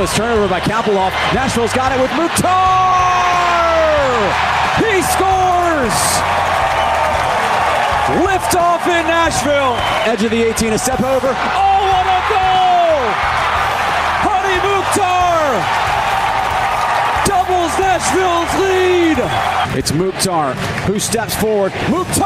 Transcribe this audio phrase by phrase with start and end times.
[0.00, 1.12] Goalless turnover by Kappelhof.
[1.34, 2.48] Nashville's got it with Mukhtar!
[4.80, 5.92] He scores!
[8.24, 9.76] Lift off in Nashville.
[10.10, 11.28] Edge of the 18, a step over.
[11.28, 13.12] Oh, what a goal!
[14.24, 15.60] Hany Mukhtar
[17.28, 19.18] doubles Nashville's lead.
[19.76, 20.54] It's Mukhtar
[20.88, 21.74] who steps forward.
[21.90, 22.24] Mukhtar!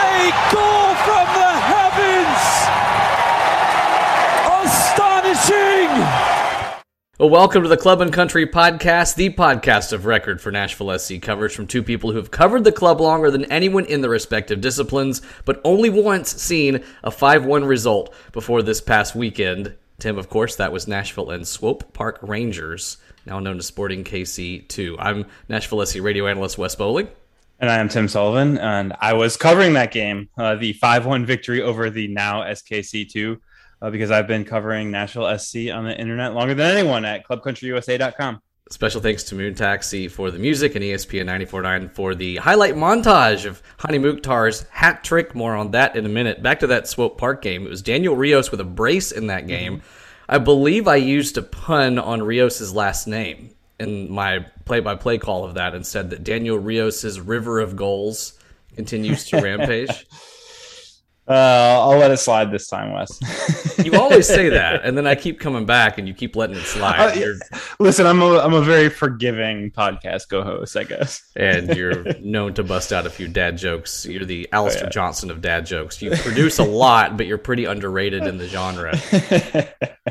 [0.00, 2.40] A goal from the heavens!
[4.64, 5.92] Astonishing!
[7.22, 11.22] Well, welcome to the Club and Country Podcast, the podcast of record for Nashville SC
[11.22, 14.60] coverage from two people who have covered the club longer than anyone in the respective
[14.60, 19.72] disciplines, but only once seen a 5 1 result before this past weekend.
[20.00, 24.66] Tim, of course, that was Nashville and Swope Park Rangers, now known as Sporting KC
[24.66, 24.96] 2.
[24.98, 27.06] I'm Nashville SC radio analyst Wes Bowling.
[27.60, 31.24] And I am Tim Sullivan, and I was covering that game, uh, the 5 1
[31.24, 33.38] victory over the now SKC2
[33.82, 38.40] uh, because I've been covering Nashville SC on the internet longer than anyone at clubcountryusa.com.
[38.70, 43.44] Special thanks to Moon Taxi for the music and ESPN 94.9 for the highlight montage
[43.44, 45.34] of Hany Mukhtar's hat trick.
[45.34, 46.42] More on that in a minute.
[46.42, 47.66] Back to that Swope Park game.
[47.66, 49.78] It was Daniel Rios with a brace in that game.
[49.78, 49.86] Mm-hmm.
[50.28, 55.54] I believe I used a pun on Rios's last name in my play-by-play call of
[55.54, 58.38] that and said that Daniel Rios's river of goals
[58.74, 60.06] continues to rampage.
[61.28, 63.20] Uh, I'll let it slide this time, Wes.
[63.84, 66.64] you always say that, and then I keep coming back, and you keep letting it
[66.64, 67.16] slide.
[67.16, 71.22] Uh, listen, I'm a I'm a very forgiving podcast co-host, I guess.
[71.36, 74.04] and you're known to bust out a few dad jokes.
[74.04, 74.90] You're the Alistair oh, yeah.
[74.90, 76.02] Johnston of dad jokes.
[76.02, 78.98] You produce a lot, but you're pretty underrated in the genre.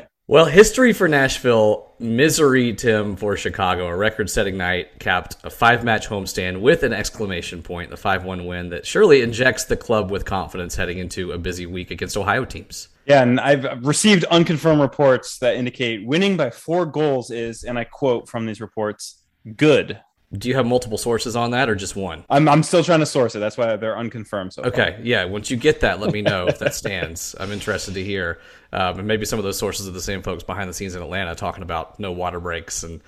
[0.31, 3.87] Well, history for Nashville, misery, Tim, for Chicago.
[3.87, 8.23] A record setting night capped a five match homestand with an exclamation point, the 5
[8.23, 12.15] 1 win that surely injects the club with confidence heading into a busy week against
[12.15, 12.87] Ohio teams.
[13.05, 17.83] Yeah, and I've received unconfirmed reports that indicate winning by four goals is, and I
[17.83, 19.21] quote from these reports,
[19.57, 19.99] good
[20.37, 22.23] do you have multiple sources on that or just one?
[22.29, 23.39] I'm, I'm still trying to source it.
[23.39, 24.53] That's why they're unconfirmed.
[24.53, 25.01] So okay, far.
[25.03, 25.25] yeah.
[25.25, 27.35] Once you get that, let me know if that stands.
[27.39, 28.39] I'm interested to hear.
[28.71, 31.01] Um, and maybe some of those sources are the same folks behind the scenes in
[31.01, 33.01] Atlanta talking about no water breaks and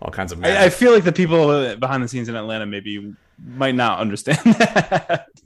[0.00, 0.42] all kinds of.
[0.42, 3.14] I, I, feel like the people behind the scenes in Atlanta maybe
[3.44, 5.26] might not understand that.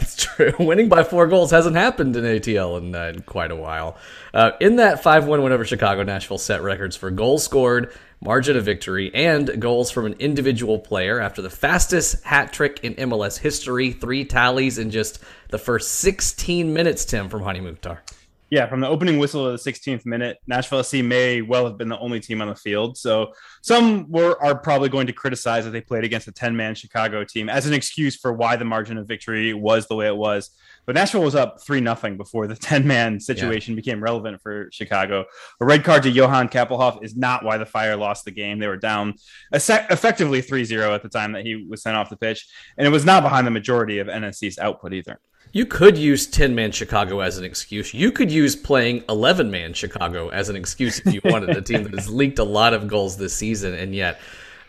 [0.00, 0.52] It's true.
[0.58, 3.96] Winning by four goals hasn't happened in ATL in, uh, in quite a while.
[4.32, 8.56] Uh, in that 5 1 win over Chicago, Nashville set records for goals scored margin
[8.56, 13.38] of victory, and goals from an individual player after the fastest hat trick in MLS
[13.38, 13.92] history.
[13.92, 15.20] Three tallies in just
[15.50, 18.02] the first 16 minutes, Tim, from Hany Mukhtar.
[18.50, 21.90] Yeah, from the opening whistle of the 16th minute, Nashville SC may well have been
[21.90, 22.96] the only team on the field.
[22.96, 27.24] So some were are probably going to criticize that they played against a 10-man Chicago
[27.24, 30.50] team as an excuse for why the margin of victory was the way it was.
[30.88, 33.76] But Nashville was up three nothing before the 10-man situation yeah.
[33.76, 35.26] became relevant for Chicago.
[35.60, 38.58] A red card to Johan Kappelhof is not why the Fire lost the game.
[38.58, 39.16] They were down
[39.52, 43.04] effectively 3-0 at the time that he was sent off the pitch, and it was
[43.04, 45.20] not behind the majority of NSC's output either.
[45.52, 47.92] You could use 10 man Chicago as an excuse.
[47.92, 51.82] You could use playing 11 man Chicago as an excuse if you wanted a team
[51.82, 53.74] that has leaked a lot of goals this season.
[53.74, 54.20] And yet,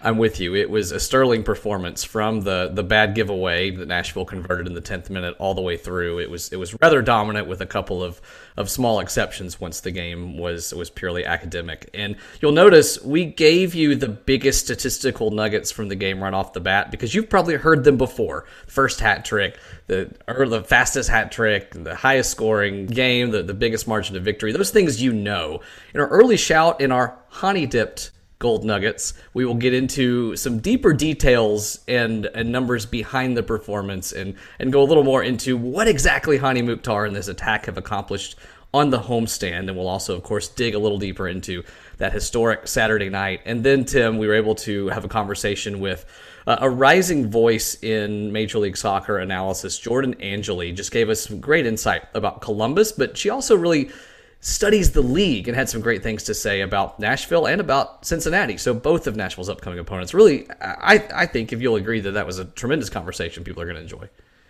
[0.02, 0.56] I'm with you.
[0.56, 4.82] It was a sterling performance from the the bad giveaway that Nashville converted in the
[4.82, 6.20] 10th minute all the way through.
[6.20, 8.22] It was it was rather dominant with a couple of
[8.56, 11.90] of small exceptions once the game was was purely academic.
[11.94, 16.54] And you'll notice we gave you the biggest statistical nuggets from the game right off
[16.54, 18.46] the bat because you've probably heard them before.
[18.68, 23.54] First hat trick, the or the fastest hat trick, the highest scoring game, the, the
[23.54, 24.54] biggest margin of victory.
[24.54, 25.60] Those things you know.
[25.94, 29.14] In our early shout in our honey dipped gold nuggets.
[29.34, 34.72] We will get into some deeper details and, and numbers behind the performance and, and
[34.72, 38.38] go a little more into what exactly Hany Mukhtar and this attack have accomplished
[38.74, 39.68] on the homestand.
[39.68, 41.64] And we'll also, of course, dig a little deeper into
[41.98, 43.42] that historic Saturday night.
[43.46, 46.06] And then, Tim, we were able to have a conversation with
[46.48, 51.40] uh, a rising voice in Major League Soccer analysis, Jordan Angeli, just gave us some
[51.40, 53.92] great insight about Columbus, but she also really
[54.42, 58.58] studies the league and had some great things to say about Nashville and about Cincinnati.
[58.58, 60.14] So both of Nashville's upcoming opponents.
[60.14, 63.66] Really, I I think if you'll agree that that was a tremendous conversation, people are
[63.66, 64.10] going to enjoy.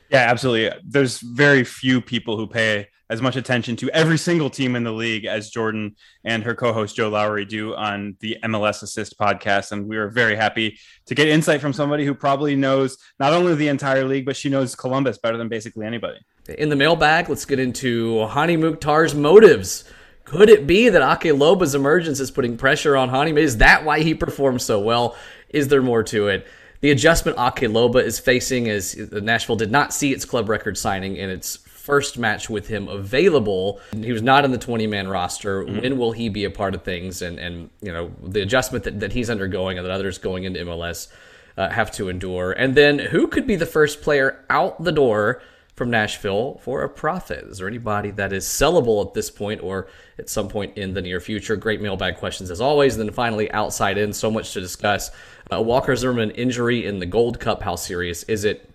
[0.09, 0.79] Yeah, absolutely.
[0.83, 4.91] There's very few people who pay as much attention to every single team in the
[4.91, 9.71] league as Jordan and her co-host Joe Lowery do on the MLS Assist podcast.
[9.71, 10.77] And we are very happy
[11.07, 14.49] to get insight from somebody who probably knows not only the entire league, but she
[14.49, 16.19] knows Columbus better than basically anybody.
[16.57, 19.83] In the mailbag, let's get into Hany Mukhtar's motives.
[20.25, 23.39] Could it be that Ake Loba's emergence is putting pressure on Hany?
[23.39, 25.15] Is that why he performs so well?
[25.49, 26.47] Is there more to it?
[26.81, 31.17] The adjustment Ake Loba is facing as Nashville did not see its club record signing
[31.17, 33.81] in its first match with him available.
[33.91, 35.63] He was not in the 20 man roster.
[35.63, 35.81] Mm-hmm.
[35.81, 37.21] When will he be a part of things?
[37.21, 40.59] And, and you know, the adjustment that, that he's undergoing and that others going into
[40.61, 41.09] MLS
[41.57, 42.51] uh, have to endure.
[42.51, 45.41] And then who could be the first player out the door
[45.79, 47.45] from Nashville for a profit?
[47.45, 49.87] Is there anybody that is sellable at this point or
[50.19, 51.55] at some point in the near future?
[51.55, 52.97] Great mailbag questions as always.
[52.97, 55.09] And then finally, outside in, so much to discuss.
[55.49, 57.63] Uh, Walker Zimmerman injury in the Gold Cup.
[57.63, 58.69] How serious is it?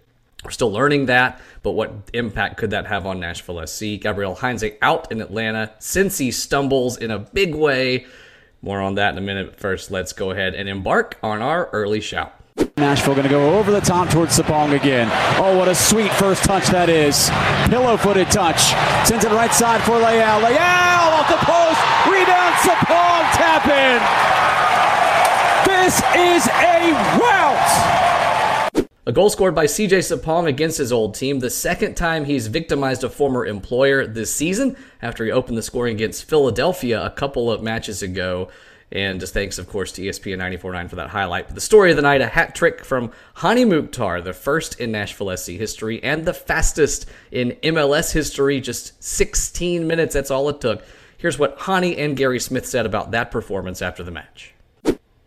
[0.45, 4.01] We're still learning that, but what impact could that have on Nashville SC?
[4.01, 8.07] Gabriel Heinze out in Atlanta since he stumbles in a big way.
[8.63, 9.61] More on that in a minute.
[9.61, 12.35] First, let's go ahead and embark on our early shout.
[12.77, 15.09] Nashville going to go over the top towards Sapong again.
[15.39, 17.31] Oh, what a sweet first touch that is.
[17.71, 18.61] Pillow-footed touch.
[19.09, 20.39] Sends it right side for Leal.
[20.39, 21.81] Leal off the post.
[22.07, 23.99] Rebound, Sapong tap in.
[25.65, 27.95] This is a rout.
[29.07, 33.03] A goal scored by CJ Sapong against his old team, the second time he's victimized
[33.03, 37.63] a former employer this season after he opened the scoring against Philadelphia a couple of
[37.63, 38.49] matches ago.
[38.95, 41.49] And just thanks, of course, to ESPN 94.9 for that highlight.
[41.49, 44.93] But the story of the night, a hat trick from Hany Mukhtar, the first in
[44.93, 50.15] Nashville SC history and the fastest in MLS history, just 16 minutes.
[50.15, 50.85] That's all it took.
[51.19, 54.55] Here's what Hany and Gary Smith said about that performance after the match.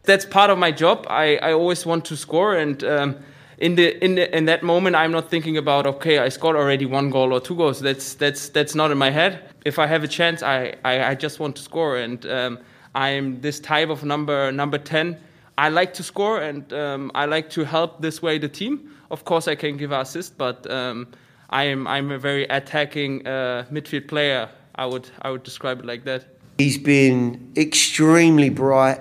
[0.04, 1.06] That's part of my job.
[1.10, 3.18] I, I always want to score and um,
[3.58, 6.86] in the in the in that moment I'm not thinking about okay I scored already
[6.86, 10.04] one goal or two goals that's that's that's not in my head if I have
[10.04, 12.60] a chance I I, I just want to score and um,
[12.98, 15.18] I'm this type of number number 10.
[15.56, 18.92] I like to score and um, I like to help this way the team.
[19.12, 21.08] Of course, I can give assist, but um,
[21.52, 24.50] I am I'm a very attacking uh, midfield player.
[24.76, 26.26] I would I would describe it like that.
[26.58, 29.00] He's been extremely bright,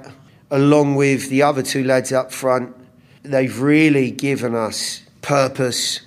[0.50, 2.76] along with the other two lads up front.
[3.22, 6.02] They've really given us purpose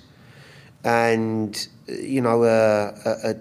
[0.84, 3.34] and you know a, a,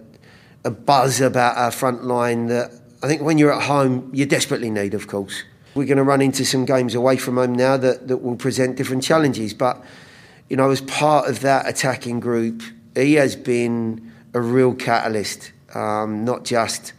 [0.65, 4.69] a buzz about our front line that I think when you're at home, you desperately
[4.69, 5.43] need, of course.
[5.73, 8.75] We're going to run into some games away from home now that, that will present
[8.75, 9.53] different challenges.
[9.53, 9.81] But,
[10.49, 12.61] you know, as part of that attacking group,
[12.95, 16.93] he has been a real catalyst, um, not just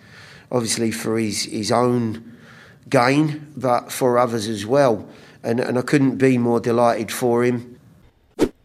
[0.50, 2.36] obviously for his, his own
[2.88, 5.06] gain, but for others as well.
[5.42, 7.69] And, and I couldn't be more delighted for him.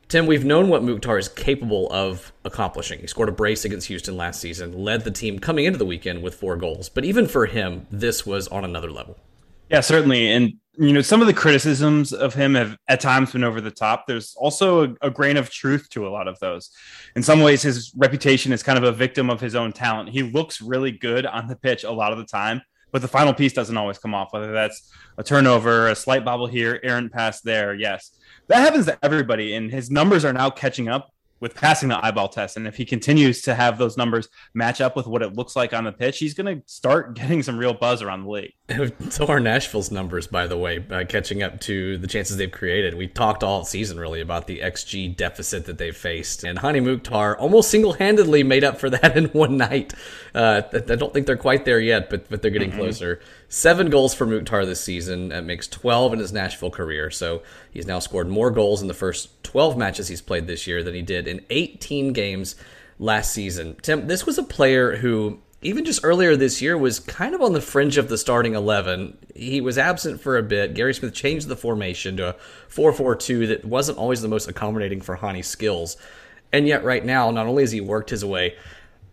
[0.08, 3.00] Tim, we've known what Mukhtar is capable of accomplishing.
[3.00, 6.22] He scored a brace against Houston last season, led the team coming into the weekend
[6.22, 6.90] with four goals.
[6.90, 9.18] But even for him, this was on another level.
[9.72, 10.32] Yeah, certainly.
[10.32, 13.72] And, you know, some of the criticisms of him have at times been over the
[13.72, 14.06] top.
[14.06, 16.70] There's also a, a grain of truth to a lot of those.
[17.16, 20.10] In some ways, his reputation is kind of a victim of his own talent.
[20.10, 22.62] He looks really good on the pitch a lot of the time,
[22.92, 26.46] but the final piece doesn't always come off, whether that's a turnover, a slight bobble
[26.46, 27.74] here, errant pass there.
[27.74, 28.12] Yes
[28.48, 32.30] that happens to everybody, and his numbers are now catching up with passing the eyeball
[32.30, 32.58] test.
[32.58, 35.74] And if he continues to have those numbers match up with what it looks like
[35.74, 38.54] on the pitch, he's going to start getting some real buzz around the league.
[39.10, 42.96] So are Nashville's numbers, by the way, uh, catching up to the chances they've created.
[42.96, 47.38] We talked all season really about the XG deficit that they've faced, and Hany Mukhtar
[47.38, 49.94] almost single-handedly made up for that in one night.
[50.34, 52.80] Uh, I don't think they're quite there yet, but but they're getting mm-hmm.
[52.80, 53.20] closer.
[53.50, 55.30] Seven goals for Mukhtar this season.
[55.30, 57.12] That makes 12 in his Nashville career.
[57.12, 60.82] So he's now scored more goals in the first 12 matches he's played this year
[60.82, 62.56] than he did in 18 games
[62.98, 63.76] last season.
[63.82, 67.54] Tim, this was a player who even just earlier this year was kind of on
[67.54, 69.18] the fringe of the starting 11.
[69.36, 70.76] He was absent for a bit.
[70.76, 72.34] Gary Smith changed the formation to a
[72.70, 75.98] 4-4-2 that wasn't always the most accommodating for Hany's skills.
[76.54, 78.56] And yet right now, not only has he worked his way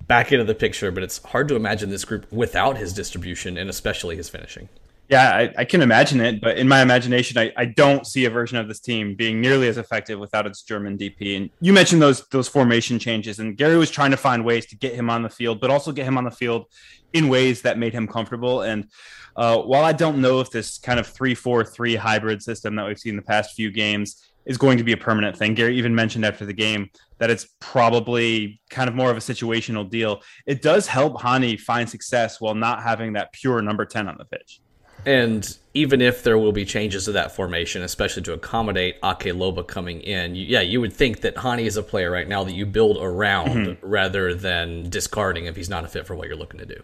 [0.07, 3.71] back into the picture, but it's hard to imagine this group without his distribution and
[3.71, 4.69] especially his finishing.
[5.13, 8.31] Yeah, I, I, can imagine it, but in my imagination, I, I don't see a
[8.31, 11.37] version of this team being nearly as effective without its German DP.
[11.37, 14.77] And you mentioned those those formation changes, and Gary was trying to find ways to
[14.77, 16.65] get him on the field, but also get him on the field
[17.13, 18.63] in ways that made him comfortable.
[18.63, 18.89] And
[19.37, 22.87] uh, while I don't know if this kind of three four three hybrid system that
[22.87, 25.77] we've seen in the past few games is going to be a permanent thing, Gary
[25.77, 26.89] even mentioned after the game
[27.19, 30.23] that it's probably kind of more of a situational deal.
[30.47, 34.25] It does help Hany find success while not having that pure number ten on the
[34.25, 34.63] pitch.
[35.05, 39.67] And even if there will be changes to that formation, especially to accommodate Ake Loba
[39.67, 42.53] coming in, you, yeah, you would think that Hany is a player right now that
[42.53, 43.87] you build around mm-hmm.
[43.87, 46.83] rather than discarding if he's not a fit for what you're looking to do.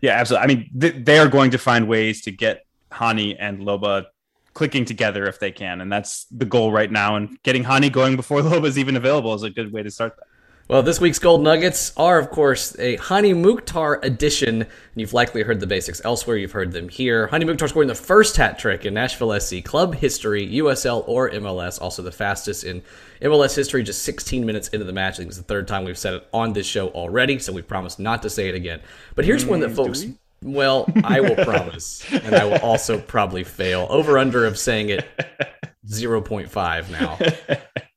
[0.00, 0.44] Yeah, absolutely.
[0.44, 4.06] I mean, th- they are going to find ways to get Hany and Loba
[4.54, 7.16] clicking together if they can, and that's the goal right now.
[7.16, 10.16] And getting Hany going before Loba is even available is a good way to start
[10.16, 10.26] that.
[10.66, 14.66] Well, this week's Gold Nuggets are, of course, a Hany Mukhtar edition.
[14.94, 16.38] You've likely heard the basics elsewhere.
[16.38, 17.26] You've heard them here.
[17.26, 21.78] Hany Mukhtar scoring the first hat trick in Nashville SC club history, USL or MLS.
[21.82, 22.82] Also the fastest in
[23.20, 25.16] MLS history, just 16 minutes into the match.
[25.16, 27.60] I think it's the third time we've said it on this show already, so we
[27.60, 28.80] promise not to say it again.
[29.16, 30.06] But here's one that mm, folks.
[30.40, 33.86] Well, I will promise, and I will also probably fail.
[33.90, 35.06] Over under of saying it
[35.86, 37.18] 0.5 now.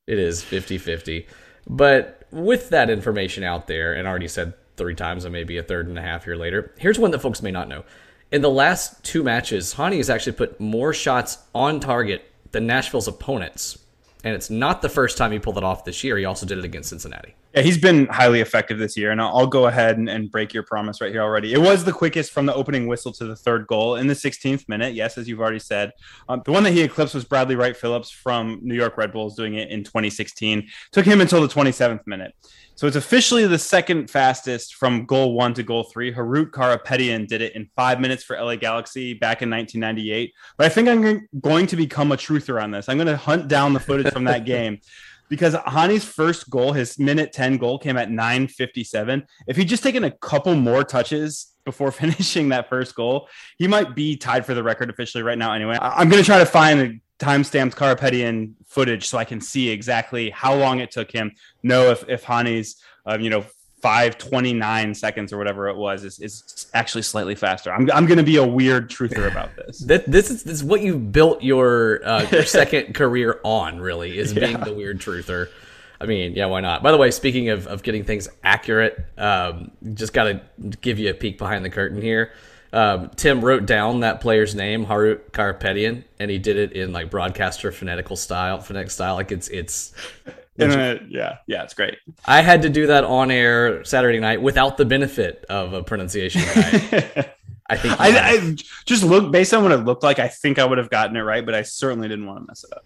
[0.05, 1.27] It is 50 50.
[1.69, 5.87] But with that information out there, and already said three times and maybe a third
[5.87, 7.83] and a half year later, here's one that folks may not know.
[8.31, 13.07] In the last two matches, Hany has actually put more shots on target than Nashville's
[13.07, 13.79] opponents.
[14.27, 16.17] And it's not the first time he pulled it off this year.
[16.17, 17.33] He also did it against Cincinnati.
[17.55, 19.11] Yeah, he's been highly effective this year.
[19.11, 21.53] And I'll go ahead and, and, break your promise right here already.
[21.53, 24.67] It was the quickest from the opening whistle to the third goal in the 16th
[24.67, 24.95] minute.
[24.95, 25.93] Yes, as you've already said.
[26.27, 29.37] Um, the one that he eclipsed was Bradley Wright Phillips from New York Red Bulls
[29.37, 30.67] doing it in 2016.
[30.91, 32.33] Took him until the 27th minute.
[32.77, 36.13] So it's officially the second fastest from goal one to goal three.
[36.13, 40.31] Harut Karapetyan did it in five minutes for LA Galaxy back in 1998.
[40.57, 42.87] But I think I'm going to become a truther on this.
[42.87, 44.79] I'm going to hunt down the footage from that game
[45.27, 49.25] because Hany's first goal, his minute 10 goal, came at 9.57.
[49.47, 53.95] If he'd just taken a couple more touches before finishing that first goal, he might
[53.95, 55.79] be tied for the record officially right now anyway.
[55.81, 60.55] I'm going to try to find time-stamped Karapetyan footage so I can see exactly how
[60.55, 61.31] long it took him.
[61.63, 63.45] Know if if Hany's um, you know
[63.81, 67.71] 529 seconds or whatever it was is, is actually slightly faster.
[67.71, 69.79] I'm, I'm going to be a weird truther about this.
[69.81, 74.17] that, this, is, this is what you built your, uh, your second career on, really,
[74.17, 74.39] is yeah.
[74.39, 75.49] being the weird truther.
[76.01, 76.81] I mean, yeah, why not?
[76.81, 80.41] By the way, speaking of, of getting things accurate, um, just got to
[80.81, 82.31] give you a peek behind the curtain here.
[82.73, 87.09] Um, Tim wrote down that player's name, Harut Karpetian, and he did it in like
[87.09, 89.15] broadcaster phonetical style, phonetic style.
[89.15, 89.93] Like it's it's.
[90.59, 91.99] A, yeah, yeah, it's great.
[92.25, 96.41] I had to do that on air Saturday night without the benefit of a pronunciation
[96.41, 97.31] guide.
[97.69, 98.55] I think I, I,
[98.85, 100.17] just look based on what it looked like.
[100.17, 102.63] I think I would have gotten it right, but I certainly didn't want to mess
[102.63, 102.85] it up.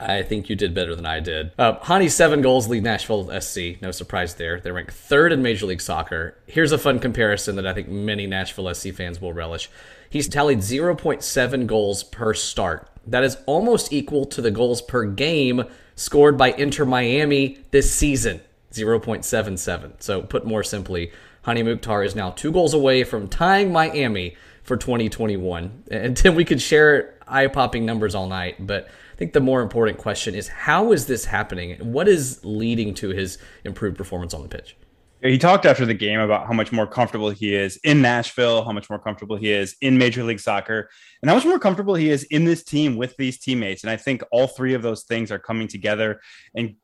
[0.00, 1.52] I think you did better than I did.
[1.58, 3.80] Uh, Hany seven goals lead Nashville SC.
[3.80, 4.60] No surprise there.
[4.60, 6.36] They rank third in Major League Soccer.
[6.46, 9.70] Here's a fun comparison that I think many Nashville SC fans will relish.
[10.08, 12.88] He's tallied 0.7 goals per start.
[13.06, 18.40] That is almost equal to the goals per game scored by Inter Miami this season.
[18.72, 20.02] 0.77.
[20.02, 21.12] So, put more simply,
[21.42, 25.84] Hany Mukhtar is now two goals away from tying Miami for 2021.
[25.90, 28.88] And Tim, we could share eye popping numbers all night, but
[29.22, 31.78] think the more important question is how is this happening?
[31.78, 34.76] What is leading to his improved performance on the pitch?
[35.22, 38.72] He talked after the game about how much more comfortable he is in Nashville, how
[38.72, 40.90] much more comfortable he is in Major League Soccer,
[41.22, 43.84] and how much more comfortable he is in this team with these teammates.
[43.84, 46.20] And I think all three of those things are coming together
[46.56, 46.74] and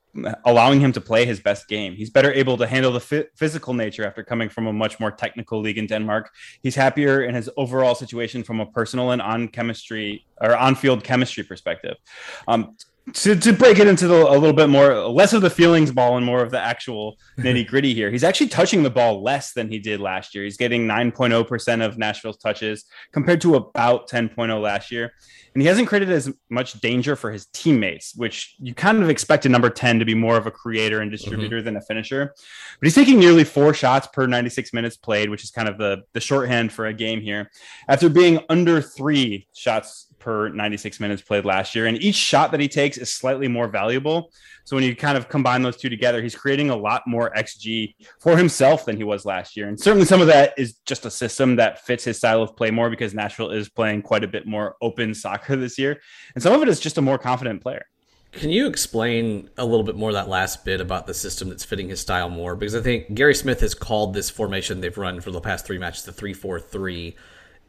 [0.44, 1.94] allowing him to play his best game.
[1.94, 5.60] He's better able to handle the physical nature after coming from a much more technical
[5.60, 6.30] league in Denmark.
[6.62, 11.04] He's happier in his overall situation from a personal and on chemistry or on field
[11.04, 11.96] chemistry perspective.
[12.46, 12.76] Um,
[13.14, 16.16] to, to break it into the, a little bit more, less of the feelings ball
[16.16, 18.10] and more of the actual nitty gritty here.
[18.10, 20.44] He's actually touching the ball less than he did last year.
[20.44, 25.12] He's getting 9.0% of Nashville's touches compared to about 10.0 last year.
[25.54, 29.46] And he hasn't created as much danger for his teammates, which you kind of expect
[29.46, 31.64] a number 10 to be more of a creator and distributor mm-hmm.
[31.64, 32.34] than a finisher.
[32.78, 36.02] But he's taking nearly four shots per 96 minutes played, which is kind of the,
[36.12, 37.50] the shorthand for a game here,
[37.88, 41.86] after being under three shots per 96 minutes played last year.
[41.86, 44.32] And each shot that he takes is slightly more valuable.
[44.64, 47.94] So when you kind of combine those two together, he's creating a lot more XG
[48.20, 49.68] for himself than he was last year.
[49.68, 52.70] And certainly some of that is just a system that fits his style of play
[52.70, 56.00] more because Nashville is playing quite a bit more open soccer this year.
[56.34, 57.86] And some of it is just a more confident player.
[58.32, 61.88] Can you explain a little bit more that last bit about the system that's fitting
[61.88, 62.54] his style more?
[62.54, 65.78] Because I think Gary Smith has called this formation they've run for the past three
[65.78, 67.16] matches the 3 4 3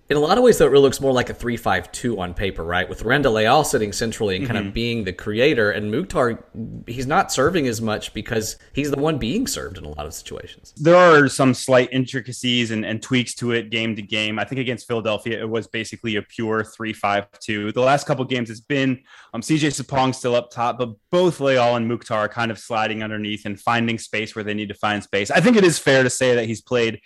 [0.10, 2.64] in a lot of ways, though, it really looks more like a three-five-two on paper,
[2.64, 2.90] right?
[2.90, 4.70] With Randall Leal sitting centrally and kind mm-hmm.
[4.70, 6.44] of being the creator, and Mukhtar,
[6.88, 10.14] he's not serving as much because he's the one being served in a lot of
[10.16, 10.74] situations.
[10.78, 14.40] There are some slight intricacies and, and tweaks to it game to game.
[14.40, 17.72] I think against Philadelphia, it was basically a pure three-five-two.
[17.72, 19.04] The last couple games, it's been
[19.36, 23.04] um, CJ Sapong still up top, but both Leal and Mukhtar are kind of sliding
[23.04, 25.30] underneath and finding space where they need to find space.
[25.30, 27.00] I think it is fair to say that he's played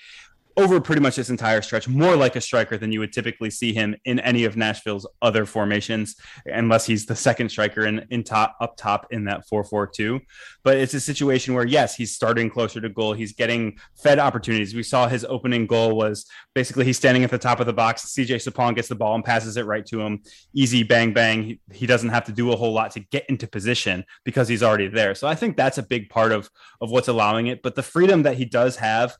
[0.55, 3.73] over pretty much this entire stretch, more like a striker than you would typically see
[3.73, 8.55] him in any of Nashville's other formations, unless he's the second striker in, in top
[8.61, 10.19] up top in that 4-4-2.
[10.63, 13.13] But it's a situation where yes, he's starting closer to goal.
[13.13, 14.75] He's getting fed opportunities.
[14.75, 18.13] We saw his opening goal was basically he's standing at the top of the box.
[18.13, 20.21] CJ Sapong gets the ball and passes it right to him.
[20.53, 21.43] Easy bang bang.
[21.43, 24.63] He, he doesn't have to do a whole lot to get into position because he's
[24.63, 25.15] already there.
[25.15, 27.61] So I think that's a big part of of what's allowing it.
[27.63, 29.15] But the freedom that he does have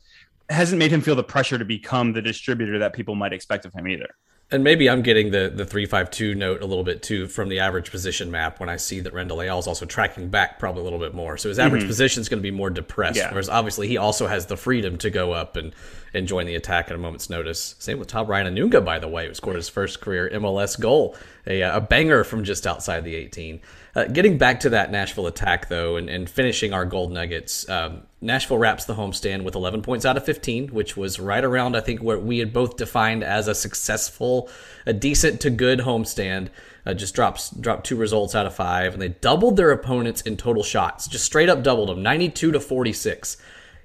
[0.49, 3.73] hasn't made him feel the pressure to become the distributor that people might expect of
[3.73, 4.07] him either.
[4.51, 7.49] And maybe I'm getting the the three five two note a little bit too from
[7.49, 10.81] the average position map when I see that Randall Leal is also tracking back probably
[10.81, 11.37] a little bit more.
[11.37, 11.87] So his average mm-hmm.
[11.87, 13.17] position is going to be more depressed.
[13.17, 13.31] Yeah.
[13.31, 15.73] Whereas obviously he also has the freedom to go up and,
[16.13, 17.75] and join the attack at a moment's notice.
[17.79, 21.15] Same with Tah Brian Anunga, by the way, who scored his first career MLS goal,
[21.47, 23.59] a, a banger from just outside the 18.
[23.95, 28.01] Uh, getting back to that Nashville attack, though, and, and finishing our gold nuggets, um,
[28.21, 31.81] Nashville wraps the homestand with 11 points out of 15, which was right around, I
[31.81, 34.49] think, what we had both defined as a successful,
[34.85, 36.49] a decent to good homestand.
[36.85, 40.37] Uh, just drops dropped two results out of five, and they doubled their opponents in
[40.37, 41.07] total shots.
[41.07, 43.37] Just straight up doubled them, 92 to 46.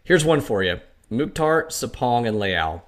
[0.02, 2.84] Here's one for you: Mukhtar, Sapong, and Leal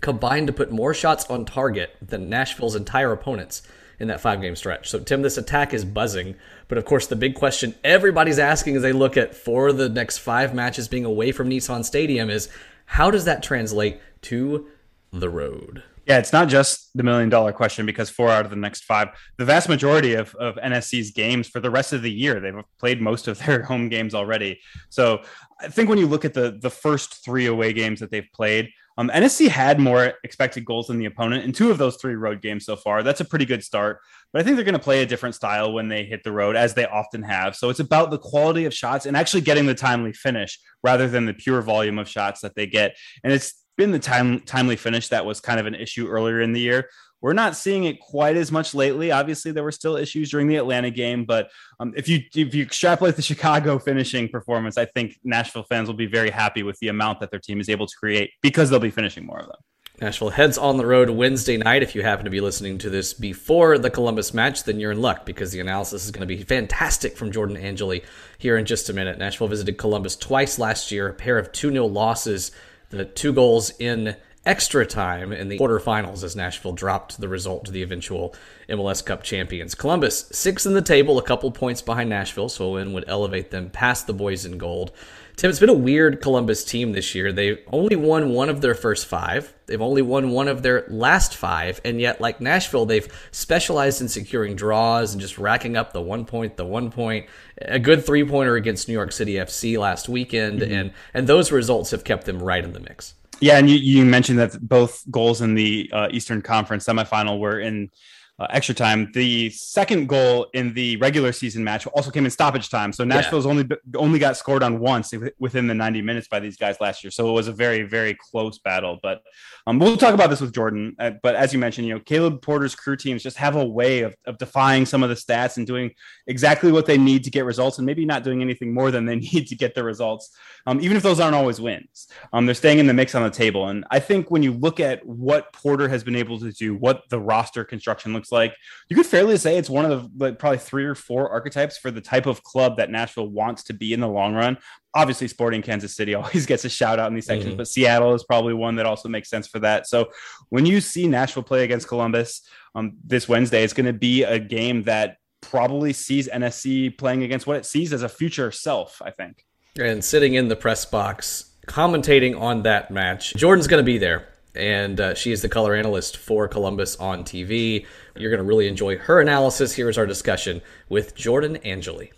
[0.00, 3.62] combined to put more shots on target than Nashville's entire opponents
[3.98, 4.88] in that five game stretch.
[4.88, 6.36] So, Tim, this attack is buzzing.
[6.68, 10.18] But of course, the big question everybody's asking as they look at for the next
[10.18, 12.48] five matches being away from Nissan Stadium is
[12.86, 14.68] how does that translate to
[15.12, 15.82] the road?
[16.08, 19.08] Yeah, it's not just the million dollar question because four out of the next five,
[19.36, 23.02] the vast majority of, of NSC's games for the rest of the year, they've played
[23.02, 24.58] most of their home games already.
[24.88, 25.20] So
[25.60, 28.70] I think when you look at the the first three away games that they've played,
[28.96, 32.40] um, NSC had more expected goals than the opponent in two of those three road
[32.40, 33.02] games so far.
[33.02, 34.00] That's a pretty good start,
[34.32, 36.56] but I think they're going to play a different style when they hit the road,
[36.56, 37.54] as they often have.
[37.54, 41.26] So it's about the quality of shots and actually getting the timely finish rather than
[41.26, 42.96] the pure volume of shots that they get.
[43.22, 46.52] And it's been the time timely finish that was kind of an issue earlier in
[46.52, 46.90] the year.
[47.20, 49.10] We're not seeing it quite as much lately.
[49.10, 52.62] Obviously, there were still issues during the Atlanta game, but um, if you if you
[52.62, 56.88] extrapolate the Chicago finishing performance, I think Nashville fans will be very happy with the
[56.88, 59.56] amount that their team is able to create because they'll be finishing more of them.
[60.00, 61.82] Nashville heads on the road Wednesday night.
[61.82, 65.02] If you happen to be listening to this before the Columbus match, then you're in
[65.02, 68.04] luck because the analysis is going to be fantastic from Jordan Angeli
[68.38, 69.18] here in just a minute.
[69.18, 72.52] Nashville visited Columbus twice last year, a pair of 2 0 losses,
[72.90, 74.16] the two goals in
[74.46, 78.34] extra time in the quarterfinals as Nashville dropped the result to the eventual
[78.68, 79.74] MLS Cup champions.
[79.74, 83.50] Columbus, six in the table, a couple points behind Nashville, so a win would elevate
[83.50, 84.90] them past the boys in gold.
[85.38, 87.30] Tim, it's been a weird Columbus team this year.
[87.30, 89.54] They've only won one of their first five.
[89.66, 91.80] They've only won one of their last five.
[91.84, 96.24] And yet, like Nashville, they've specialized in securing draws and just racking up the one
[96.24, 97.26] point, the one point,
[97.62, 100.60] a good three pointer against New York City FC last weekend.
[100.60, 100.72] Mm-hmm.
[100.72, 103.14] And, and those results have kept them right in the mix.
[103.38, 107.60] Yeah, and you, you mentioned that both goals in the uh, Eastern Conference semifinal were
[107.60, 107.90] in
[108.38, 109.10] uh, extra time.
[109.14, 112.92] The second goal in the regular season match also came in stoppage time.
[112.92, 113.50] So Nashville's yeah.
[113.50, 117.10] only only got scored on once within the 90 minutes by these guys last year.
[117.10, 118.98] So it was a very very close battle.
[119.02, 119.22] But
[119.66, 120.94] um, we'll talk about this with Jordan.
[120.98, 124.00] Uh, but as you mentioned, you know Caleb Porter's crew teams just have a way
[124.00, 125.90] of, of defying some of the stats and doing
[126.26, 129.16] exactly what they need to get results, and maybe not doing anything more than they
[129.32, 130.30] need to get the results,
[130.66, 132.08] um, even if those aren't always wins.
[132.32, 133.68] Um, they're staying in the mix on the table.
[133.68, 137.08] And I think when you look at what Porter has been able to do, what
[137.08, 138.56] the roster construction looks looks like.
[138.88, 141.90] You could fairly say it's one of the like, probably three or four archetypes for
[141.90, 144.58] the type of club that Nashville wants to be in the long run.
[144.94, 147.58] Obviously, Sporting Kansas City always gets a shout out in these sections, mm-hmm.
[147.58, 149.86] but Seattle is probably one that also makes sense for that.
[149.86, 150.10] So
[150.50, 152.42] when you see Nashville play against Columbus
[152.74, 157.46] um, this Wednesday, it's going to be a game that probably sees NSC playing against
[157.46, 159.44] what it sees as a future self, I think.
[159.78, 164.26] And sitting in the press box, commentating on that match, Jordan's going to be there
[164.58, 167.86] and uh, she is the color analyst for Columbus on TV.
[168.16, 169.72] You're going to really enjoy her analysis.
[169.72, 172.12] Here's our discussion with Jordan Angeli.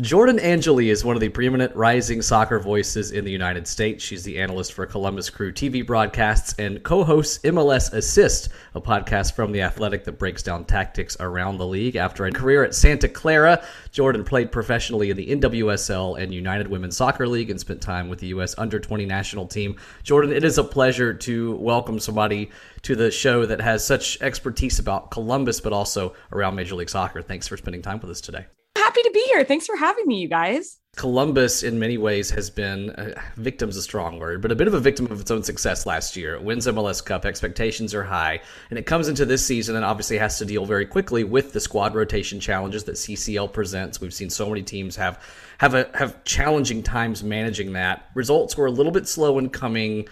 [0.00, 4.02] Jordan Angeli is one of the preeminent rising soccer voices in the United States.
[4.02, 9.34] She's the analyst for Columbus Crew TV broadcasts and co hosts MLS Assist, a podcast
[9.34, 11.94] from The Athletic that breaks down tactics around the league.
[11.94, 16.96] After a career at Santa Clara, Jordan played professionally in the NWSL and United Women's
[16.96, 18.56] Soccer League and spent time with the U.S.
[18.58, 19.76] Under 20 national team.
[20.02, 22.50] Jordan, it is a pleasure to welcome somebody
[22.82, 27.22] to the show that has such expertise about Columbus, but also around Major League Soccer.
[27.22, 28.46] Thanks for spending time with us today
[28.94, 29.44] happy to be here.
[29.44, 30.78] Thanks for having me, you guys.
[30.94, 34.74] Columbus, in many ways, has been uh, victim's a strong word, but a bit of
[34.74, 36.36] a victim of its own success last year.
[36.36, 40.18] It wins MLS Cup, expectations are high, and it comes into this season and obviously
[40.18, 44.00] has to deal very quickly with the squad rotation challenges that CCL presents.
[44.00, 45.20] We've seen so many teams have
[45.58, 48.08] have a have challenging times managing that.
[48.14, 50.06] Results were a little bit slow in coming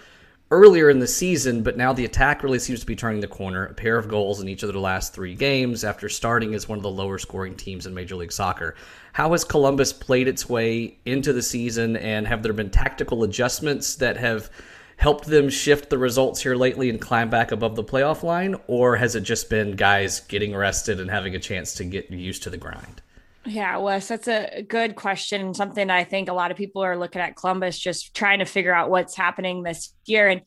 [0.53, 3.65] earlier in the season, but now the attack really seems to be turning the corner.
[3.65, 6.77] A pair of goals in each of their last three games after starting as one
[6.77, 8.75] of the lower scoring teams in Major League Soccer.
[9.13, 13.95] How has Columbus played its way into the season, and have there been tactical adjustments
[13.95, 14.51] that have
[14.97, 18.97] helped them shift the results here lately and climb back above the playoff line, or
[18.97, 22.51] has it just been guys getting rested and having a chance to get used to
[22.51, 23.01] the grind?
[23.45, 25.53] Yeah, Wes, that's a good question.
[25.53, 28.73] Something I think a lot of people are looking at Columbus, just trying to figure
[28.73, 30.29] out what's happening this year.
[30.29, 30.41] And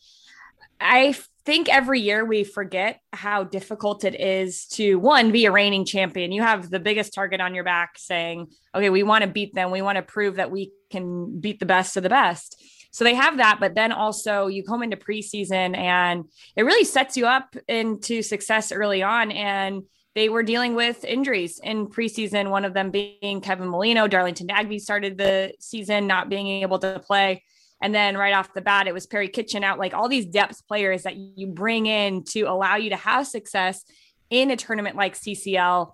[0.81, 5.85] I think every year we forget how difficult it is to one be a reigning
[5.85, 6.33] champion.
[6.33, 9.71] You have the biggest target on your back saying, okay, we want to beat them.
[9.71, 12.63] We want to prove that we can beat the best of the best.
[12.91, 16.25] So they have that, but then also you come into preseason and
[16.57, 19.31] it really sets you up into success early on.
[19.31, 19.83] And
[20.17, 24.09] they were dealing with injuries in preseason, one of them being Kevin Molino.
[24.09, 27.45] Darlington Nagbe started the season not being able to play.
[27.83, 30.67] And then right off the bat, it was Perry Kitchen out, like all these depth
[30.67, 33.85] players that you bring in to allow you to have success
[34.31, 35.93] in a tournament like CCL,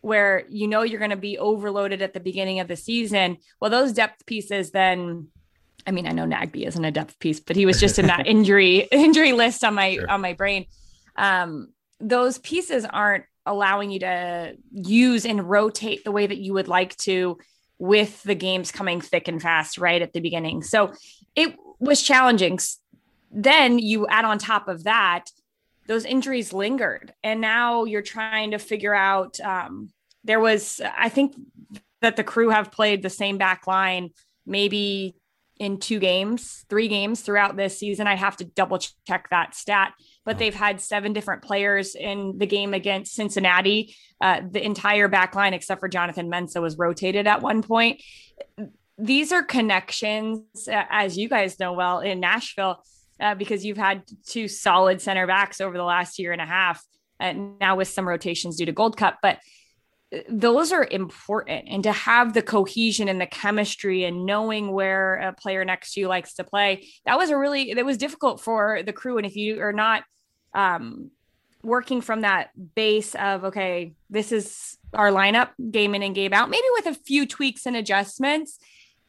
[0.00, 3.36] where you know you're going to be overloaded at the beginning of the season.
[3.60, 5.28] Well, those depth pieces then.
[5.86, 8.26] I mean, I know Nagbe isn't a depth piece, but he was just in that
[8.26, 10.10] injury injury list on my sure.
[10.10, 10.66] on my brain.
[11.14, 11.68] Um,
[12.00, 16.96] those pieces aren't allowing you to use and rotate the way that you would like
[16.98, 17.38] to
[17.78, 20.62] with the games coming thick and fast right at the beginning.
[20.62, 20.92] So
[21.34, 22.58] it was challenging.
[23.30, 25.30] Then you add on top of that,
[25.86, 27.14] those injuries lingered.
[27.22, 29.90] And now you're trying to figure out um,
[30.24, 31.34] there was, I think
[32.02, 34.10] that the crew have played the same back line
[34.46, 35.14] maybe
[35.58, 38.06] in two games, three games throughout this season.
[38.06, 39.92] I have to double check that stat,
[40.30, 43.96] but they've had seven different players in the game against Cincinnati.
[44.20, 48.00] Uh, the entire back line, except for Jonathan Mensah, was rotated at one point.
[48.96, 52.80] These are connections, uh, as you guys know well, in Nashville,
[53.18, 56.80] uh, because you've had two solid center backs over the last year and a half,
[57.18, 59.18] and now with some rotations due to Gold Cup.
[59.20, 59.40] But
[60.28, 65.32] those are important and to have the cohesion and the chemistry and knowing where a
[65.32, 68.82] player next to you likes to play that was a really that was difficult for
[68.84, 70.02] the crew and if you are not
[70.54, 71.10] um,
[71.62, 76.48] working from that base of okay this is our lineup game in and game out
[76.50, 78.58] maybe with a few tweaks and adjustments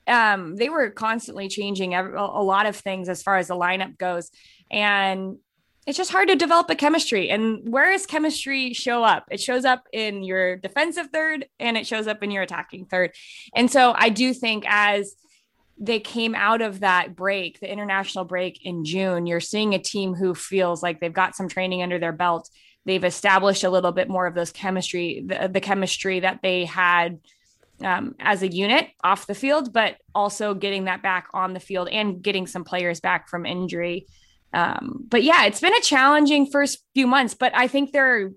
[0.07, 4.31] um, they were constantly changing a lot of things as far as the lineup goes
[4.69, 5.37] and
[5.87, 7.29] it's just hard to develop a chemistry.
[7.29, 9.25] And where does chemistry show up?
[9.31, 13.13] It shows up in your defensive third and it shows up in your attacking third.
[13.55, 15.15] And so I do think as
[15.77, 20.13] they came out of that break, the international break in June, you're seeing a team
[20.13, 22.49] who feels like they've got some training under their belt.
[22.85, 27.19] They've established a little bit more of those chemistry, the, the chemistry that they had
[27.83, 31.89] um, as a unit off the field, but also getting that back on the field
[31.89, 34.07] and getting some players back from injury.
[34.53, 38.31] Um, but yeah, it's been a challenging first few months, but I think they're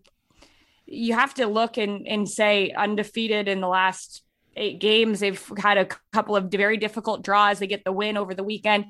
[0.86, 4.22] you have to look and, and say undefeated in the last
[4.56, 5.20] eight games.
[5.20, 7.58] They've had a couple of very difficult draws.
[7.58, 8.86] They get the win over the weekend.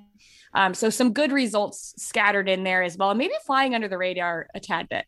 [0.55, 4.47] Um, so some good results scattered in there as well, maybe flying under the radar
[4.55, 5.05] a tad bit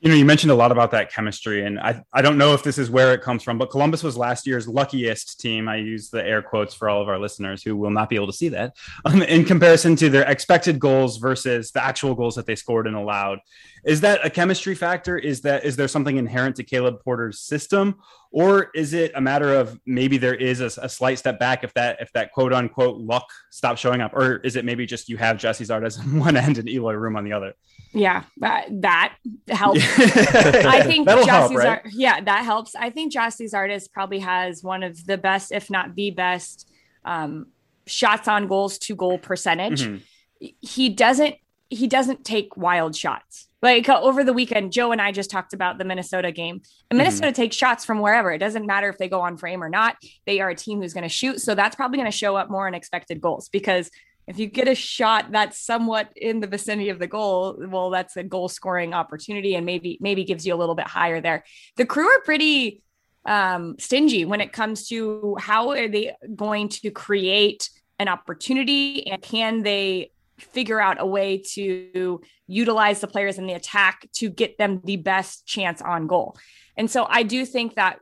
[0.00, 2.62] you know, you mentioned a lot about that chemistry, and I, I don't know if
[2.62, 5.68] this is where it comes from, but Columbus was last year's luckiest team.
[5.68, 8.28] I use the air quotes for all of our listeners who will not be able
[8.28, 12.46] to see that um, in comparison to their expected goals versus the actual goals that
[12.46, 13.40] they scored and allowed.
[13.84, 15.18] Is that a chemistry factor?
[15.18, 17.96] Is that is there something inherent to Caleb Porter's system,
[18.30, 21.72] or is it a matter of maybe there is a, a slight step back if
[21.74, 25.16] that if that quote unquote luck stops showing up, or is it maybe just you
[25.16, 27.54] have Gyasi Zardes on one end and Eloy Room on the other?
[27.92, 29.16] Yeah, that, that
[29.48, 29.80] helps.
[29.98, 31.82] I think Gyasi help, right?
[31.92, 32.74] yeah, that helps.
[32.74, 36.70] I think Gyasi Zardes probably has one of the best, if not the best,
[37.04, 37.46] um,
[37.86, 39.82] shots on goals to goal percentage.
[39.82, 40.46] Mm-hmm.
[40.60, 41.36] He doesn't
[41.70, 43.47] he doesn't take wild shots.
[43.60, 46.56] Like uh, over the weekend, Joe and I just talked about the Minnesota game.
[46.56, 46.98] And mm-hmm.
[46.98, 47.34] Minnesota mm-hmm.
[47.34, 48.30] takes shots from wherever.
[48.30, 49.96] It doesn't matter if they go on frame or not.
[50.26, 51.40] They are a team who's going to shoot.
[51.40, 53.90] So that's probably going to show up more in expected goals because
[54.28, 58.16] if you get a shot that's somewhat in the vicinity of the goal, well, that's
[58.16, 61.44] a goal scoring opportunity and maybe maybe gives you a little bit higher there.
[61.76, 62.82] The crew are pretty
[63.24, 69.20] um, stingy when it comes to how are they going to create an opportunity and
[69.22, 74.58] can they figure out a way to utilize the players in the attack to get
[74.58, 76.36] them the best chance on goal.
[76.76, 77.98] And so I do think that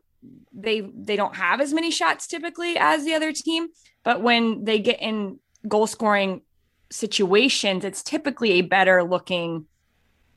[0.53, 3.68] they they don't have as many shots typically as the other team,
[4.05, 6.42] but when they get in goal scoring
[6.90, 9.66] situations, it's typically a better looking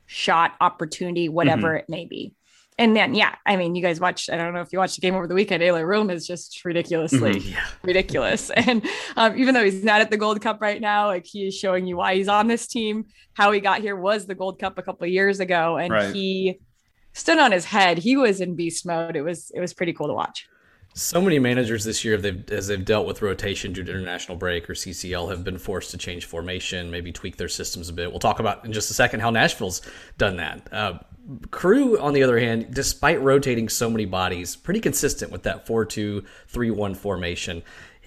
[0.06, 1.78] shot opportunity, whatever mm-hmm.
[1.78, 2.34] it may be.
[2.80, 4.30] And then yeah, I mean, you guys watch.
[4.30, 5.62] I don't know if you watched the game over the weekend.
[5.62, 7.50] Eloy Room is just ridiculously Mm-hmm.
[7.50, 7.66] Yeah.
[7.84, 8.50] ridiculous.
[8.56, 8.84] And
[9.16, 11.86] um, even though he's not at the Gold Cup right now, like he is showing
[11.86, 13.06] you why he's on this team.
[13.34, 16.16] How he got here was the Gold Cup a couple of years ago, and Right.
[16.16, 16.60] he
[17.14, 17.98] stood on his head.
[18.00, 19.16] He was in beast mode.
[19.16, 20.48] It was it was pretty cool to watch.
[20.96, 24.68] So many managers this year, they've, as they've dealt with rotation due to international break
[24.70, 28.10] or CCL, have been forced to change formation, maybe tweak their systems a bit.
[28.10, 29.82] We'll talk about in just a second how Nashville's
[30.18, 30.68] done that.
[30.74, 30.98] Uh,
[31.52, 35.86] Crew, on the other hand, despite rotating so many bodies, pretty consistent with that 4
[35.86, 37.64] 2 3 1 formation.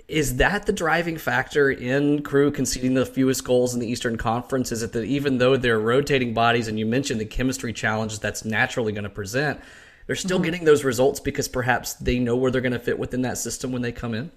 [0.09, 4.73] Is that the driving factor in Crew conceding the fewest goals in the Eastern Conference?
[4.73, 8.45] Is it that even though they're rotating bodies, and you mentioned the chemistry challenges that's
[8.45, 9.61] naturally going to present,
[10.07, 10.45] they're still mm-hmm.
[10.45, 13.73] getting those results because perhaps they know where they're going to fit within that system
[13.73, 14.31] when they come in?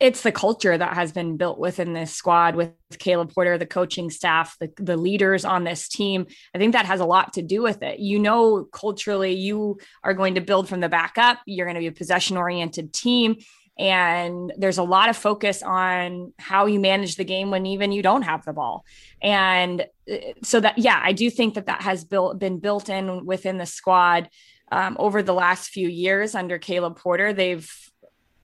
[0.00, 4.10] It's the culture that has been built within this squad with Caleb Porter, the coaching
[4.10, 6.26] staff, the, the leaders on this team.
[6.54, 8.00] I think that has a lot to do with it.
[8.00, 11.38] You know, culturally, you are going to build from the back up.
[11.46, 13.36] You're going to be a possession oriented team.
[13.78, 18.02] And there's a lot of focus on how you manage the game when even you
[18.02, 18.84] don't have the ball.
[19.20, 23.26] And uh, so that, yeah, I do think that that has built, been built in
[23.26, 24.28] within the squad
[24.70, 27.32] um, over the last few years under Caleb Porter.
[27.32, 27.68] They've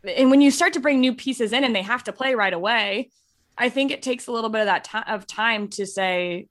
[0.04, 2.52] and when you start to bring new pieces in and they have to play right
[2.52, 3.10] away,
[3.58, 6.48] I think it takes a little bit of that time of time to say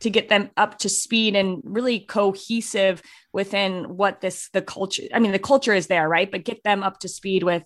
[0.00, 3.02] to get them up to speed and really cohesive
[3.32, 5.04] within what this the culture.
[5.14, 6.30] I mean, the culture is there, right?
[6.30, 7.62] But get them up to speed with.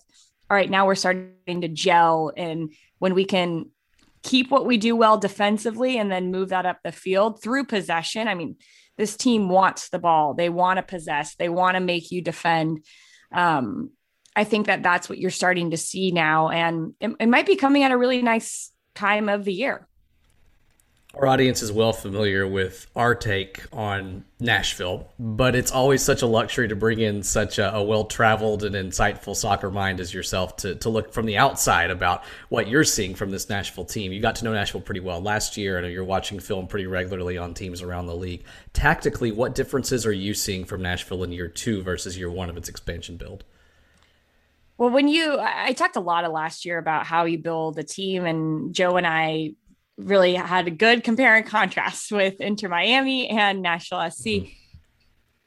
[0.49, 3.65] All right, now we're starting to gel, and when we can
[4.23, 8.27] keep what we do well defensively and then move that up the field through possession.
[8.27, 8.55] I mean,
[8.97, 10.33] this team wants the ball.
[10.33, 11.35] They want to possess.
[11.35, 12.85] They want to make you defend.
[13.31, 13.91] Um,
[14.37, 17.55] I think that that's what you're starting to see now, and it, it, might be
[17.55, 19.87] coming at a really nice time of the year.
[21.15, 26.27] Our audience is well familiar with our take on Nashville, but it's always such a
[26.27, 30.55] luxury to bring in such a, a well traveled and insightful soccer mind as yourself
[30.57, 34.11] to, to look from the outside about what you're seeing from this Nashville team.
[34.11, 37.39] You got to know Nashville pretty well last year, and you're watching film pretty regularly
[37.39, 38.43] on teams around the league.
[38.73, 42.57] Tactically, what differences are you seeing from Nashville in year two versus year one of
[42.57, 43.43] its expansion build?
[44.77, 47.83] Well, when you, I talked a lot of last year about how you build a
[47.83, 49.53] team, and Joe and I
[49.97, 54.25] really had a good compare and contrast with Inter Miami and Nashville SC.
[54.25, 54.51] Mm-hmm.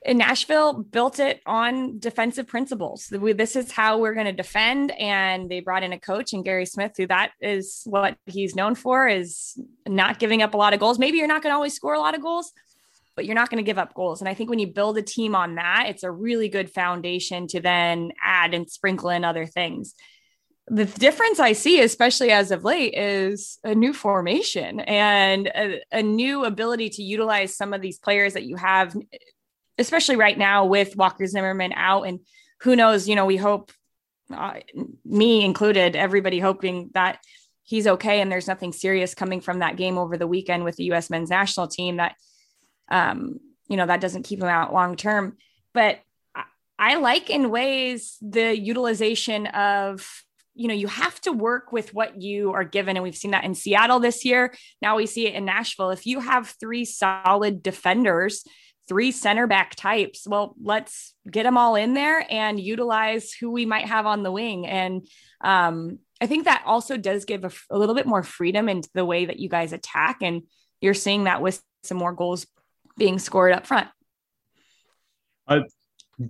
[0.02, 3.08] In Nashville, built it on defensive principles.
[3.10, 6.64] This is how we're going to defend, and they brought in a coach and Gary
[6.64, 10.80] Smith, who that is what he's known for, is not giving up a lot of
[10.80, 10.98] goals.
[10.98, 12.50] Maybe you're not going to always score a lot of goals,
[13.20, 14.22] but you're not going to give up goals.
[14.22, 17.46] And I think when you build a team on that, it's a really good foundation
[17.48, 19.94] to then add and sprinkle in other things.
[20.68, 26.02] The difference I see, especially as of late, is a new formation and a, a
[26.02, 28.96] new ability to utilize some of these players that you have,
[29.76, 32.04] especially right now with Walker Zimmerman out.
[32.04, 32.20] And
[32.62, 33.70] who knows, you know, we hope,
[34.34, 34.60] uh,
[35.04, 37.18] me included, everybody hoping that
[37.64, 40.84] he's okay and there's nothing serious coming from that game over the weekend with the
[40.84, 41.10] U.S.
[41.10, 42.14] men's national team that
[42.90, 45.36] um, you know, that doesn't keep them out long term.
[45.72, 46.00] But
[46.80, 50.08] I, like in ways the utilization of,
[50.54, 52.96] you know, you have to work with what you are given.
[52.96, 54.54] And we've seen that in Seattle this year.
[54.80, 55.90] Now we see it in Nashville.
[55.90, 58.44] If you have three solid defenders,
[58.88, 63.66] three center back types, well, let's get them all in there and utilize who we
[63.66, 64.66] might have on the wing.
[64.66, 65.06] And
[65.42, 69.04] um, I think that also does give a, a little bit more freedom into the
[69.04, 70.22] way that you guys attack.
[70.22, 70.42] And
[70.80, 72.46] you're seeing that with some more goals
[73.00, 73.88] being scored up front.
[75.48, 75.62] Uh,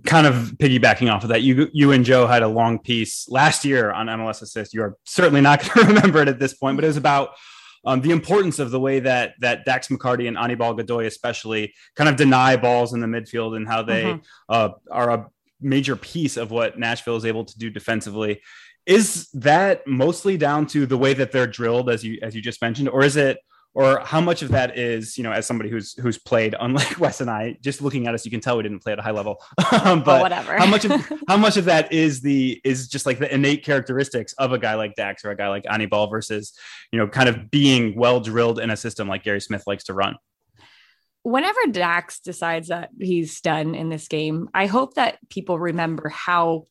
[0.05, 3.65] kind of piggybacking off of that, you you and Joe had a long piece last
[3.65, 4.73] year on MLS Assist.
[4.73, 7.31] You are certainly not going to remember it at this point, but it was about
[7.85, 12.09] um, the importance of the way that that Dax McCarty and Anibal Godoy especially kind
[12.09, 14.21] of deny balls in the midfield and how they mm-hmm.
[14.47, 15.27] uh, are a
[15.59, 18.41] major piece of what Nashville is able to do defensively.
[18.85, 22.61] Is that mostly down to the way that they're drilled, as you as you just
[22.61, 23.39] mentioned, or is it
[23.73, 27.21] or how much of that is you know as somebody who's who's played unlike wes
[27.21, 29.11] and i just looking at us you can tell we didn't play at a high
[29.11, 29.41] level.
[29.71, 30.57] But oh, whatever.
[30.57, 34.33] how much of how much of that is the is just like the innate characteristics
[34.33, 36.53] of a guy like dax or a guy like anibal versus
[36.91, 39.93] you know kind of being well drilled in a system like gary smith likes to
[39.93, 40.15] run?
[41.23, 46.65] Whenever dax decides that he's done in this game i hope that people remember how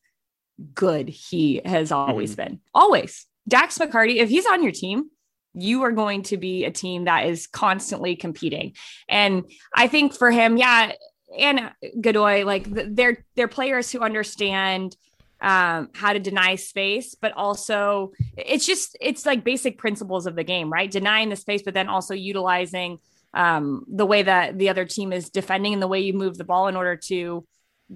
[0.75, 2.43] good he has always mm-hmm.
[2.43, 2.61] been.
[2.75, 3.27] Always.
[3.49, 5.11] Dax mccarty if he's on your team
[5.55, 8.75] you are going to be a team that is constantly competing.
[9.09, 10.93] And I think for him, yeah,
[11.37, 14.97] and Godoy, like they're they're players who understand
[15.41, 20.45] um, how to deny space, but also it's just it's like basic principles of the
[20.45, 20.91] game, right?
[20.91, 22.99] Denying the space, but then also utilizing
[23.33, 26.45] um, the way that the other team is defending and the way you move the
[26.45, 27.47] ball in order to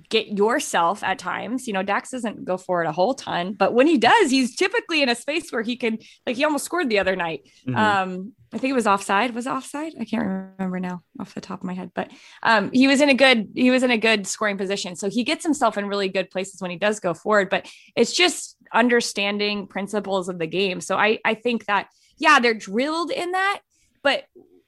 [0.09, 1.67] get yourself at times.
[1.67, 4.57] You know, Dax doesn't go for it a whole ton, but when he does, he's
[4.57, 7.49] typically in a space where he can, like, he almost scored the other night.
[7.67, 7.77] Mm-hmm.
[7.77, 9.35] Um, I think it was offside.
[9.35, 9.95] Was offside?
[10.01, 10.25] I can't
[10.59, 12.11] remember now off the top of my head, but
[12.43, 14.95] um, he was in a good he was in a good scoring position.
[14.95, 17.51] So he gets himself in really good places when he does go forward.
[17.51, 20.81] But it's just understanding principles of the game.
[20.81, 23.61] So I I think that yeah, they're drilled in that,
[24.05, 24.25] but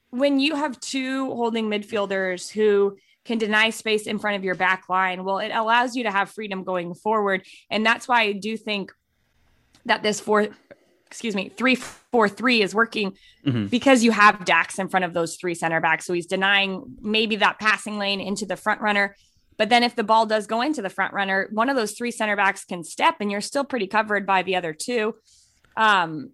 [0.09, 4.87] when you have two holding midfielders who can deny space in front of your back
[4.89, 7.45] line, well, it allows you to have freedom going forward.
[7.69, 8.91] And that's why I do think
[9.85, 10.47] that this four,
[11.05, 13.67] excuse me, three, four, three is working mm-hmm.
[13.67, 16.05] because you have Dax in front of those three center backs.
[16.05, 19.15] So he's denying maybe that passing lane into the front runner.
[19.57, 22.11] But then if the ball does go into the front runner, one of those three
[22.11, 25.15] center backs can step and you're still pretty covered by the other two.
[25.75, 26.31] Um,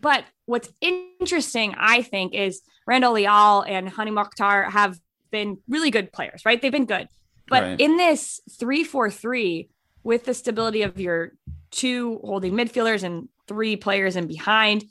[0.00, 4.98] but what's interesting, I think, is Randall Leal and Hany Mukhtar have
[5.30, 6.60] been really good players, right?
[6.60, 7.08] They've been good.
[7.48, 7.80] But right.
[7.80, 9.68] in this 3 4 3,
[10.02, 11.32] with the stability of your
[11.70, 14.84] two holding midfielders and three players in behind,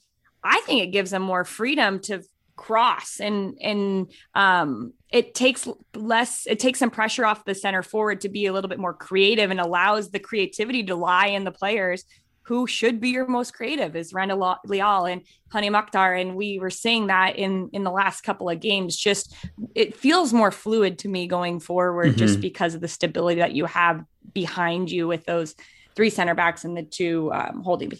[0.43, 2.23] I think it gives them more freedom to
[2.55, 8.19] cross and and um it takes less it takes some pressure off the center forward
[8.21, 11.51] to be a little bit more creative and allows the creativity to lie in the
[11.51, 12.03] players
[12.47, 16.13] who should be your most creative is Randall Leal and Hany Mukhtar.
[16.13, 18.95] And we were seeing that in in the last couple of games.
[18.95, 19.35] Just
[19.75, 22.19] it feels more fluid to me going forward, mm-hmm.
[22.19, 25.55] just because of the stability that you have behind you with those
[25.93, 27.91] three center backs and the two um, holding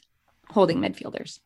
[0.50, 1.40] holding midfielders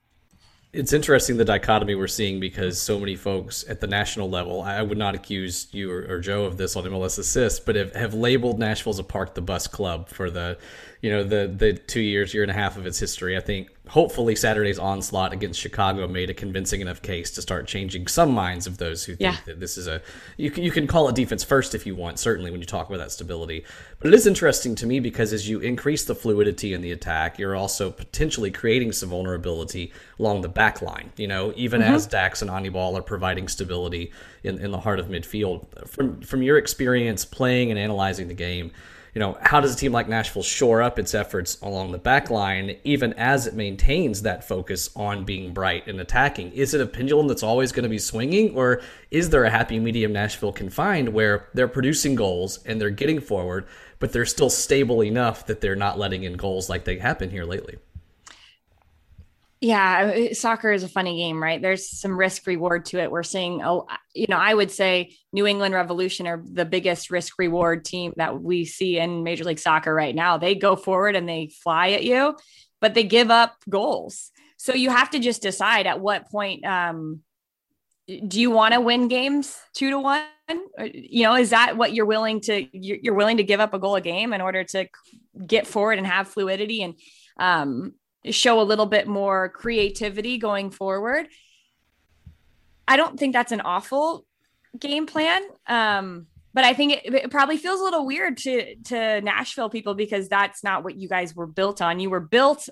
[0.74, 4.82] it's interesting the dichotomy we're seeing because so many folks at the national level, I
[4.82, 8.14] would not accuse you or, or Joe of this on MLS Assist, but have, have
[8.14, 10.58] labeled Nashville as a park the bus club for the,
[11.02, 13.36] you know, the the two years, year and a half of its history.
[13.36, 18.08] I think hopefully Saturday's onslaught against Chicago made a convincing enough case to start changing
[18.08, 19.42] some minds of those who think yeah.
[19.46, 20.02] that this is a
[20.38, 22.88] you can, you can call it defense first if you want certainly when you talk
[22.88, 23.66] about that stability
[24.00, 27.38] but it is interesting to me because as you increase the fluidity in the attack
[27.38, 31.94] you're also potentially creating some vulnerability along the back line you know even mm-hmm.
[31.94, 34.12] as Dax and Anibal are providing stability
[34.44, 38.72] in, in the heart of midfield from from your experience playing and analyzing the game
[39.14, 42.30] you know, how does a team like Nashville shore up its efforts along the back
[42.30, 46.52] line, even as it maintains that focus on being bright and attacking?
[46.54, 49.80] Is it a pendulum that's always going to be swinging, or is there a happy
[49.80, 53.68] medium Nashville can find where they're producing goals and they're getting forward,
[54.00, 57.32] but they're still stable enough that they're not letting in goals like they have been
[57.32, 57.78] here lately?
[59.64, 61.62] Yeah, soccer is a funny game, right?
[61.62, 63.12] There's some risk reward to it.
[63.12, 67.38] We're seeing, oh, you know, I would say New England Revolution are the biggest risk
[67.38, 70.40] reward team that we see in Major League Soccer right now.
[70.40, 72.36] They go forward and they fly at you,
[72.80, 74.32] but they give up goals.
[74.58, 77.22] So you have to just decide at what point um,
[78.08, 80.24] do you want to win games two to one?
[80.92, 83.96] You know, is that what you're willing to you're willing to give up a goal
[83.96, 84.88] a game in order to
[85.46, 86.96] get forward and have fluidity and
[87.40, 87.94] um,
[88.26, 91.28] show a little bit more creativity going forward.
[92.88, 94.26] I don't think that's an awful
[94.78, 95.42] game plan.
[95.68, 99.94] Um, but I think it, it, probably feels a little weird to to Nashville people
[99.94, 102.00] because that's not what you guys were built on.
[102.00, 102.68] You were built,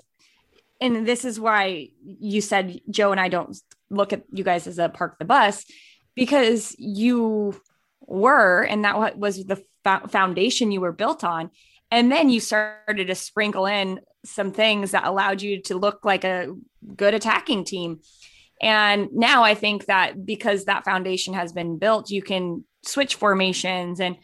[0.80, 3.56] and this is why you said Joe and I don't
[3.88, 5.64] look at you guys as a park the bus
[6.14, 7.58] because you
[8.00, 9.62] were, and that was the
[10.08, 11.50] foundation you were built on.
[11.90, 16.24] And then you started to sprinkle in some things that allowed you to look like
[16.24, 16.54] a
[16.96, 18.00] good attacking team.
[18.60, 24.00] And now I think that because that foundation has been built, you can switch formations
[24.00, 24.16] and